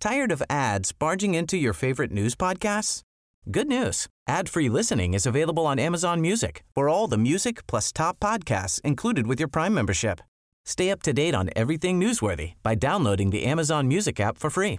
Tired 0.00 0.32
of 0.32 0.42
ads 0.50 0.92
barging 0.92 1.34
into 1.34 1.56
your 1.56 1.72
favorite 1.72 2.12
news 2.12 2.34
podcasts? 2.34 3.02
Good 3.50 3.68
news. 3.68 4.08
Ad-free 4.26 4.68
listening 4.68 5.14
is 5.14 5.26
available 5.26 5.66
on 5.66 5.78
Amazon 5.78 6.20
Music 6.20 6.62
for 6.74 6.88
all 6.88 7.08
the 7.08 7.18
music 7.18 7.66
plus 7.66 7.92
top 7.92 8.18
podcasts 8.20 8.80
included 8.82 9.26
with 9.26 9.38
your 9.38 9.48
Prime 9.48 9.74
membership. 9.74 10.20
Stay 10.66 10.90
up 10.90 11.02
to 11.02 11.12
date 11.12 11.34
on 11.34 11.50
everything 11.54 12.00
newsworthy 12.00 12.52
by 12.62 12.74
downloading 12.74 13.30
the 13.30 13.44
Amazon 13.44 13.86
Music 13.86 14.18
app 14.18 14.38
for 14.38 14.50
free 14.50 14.78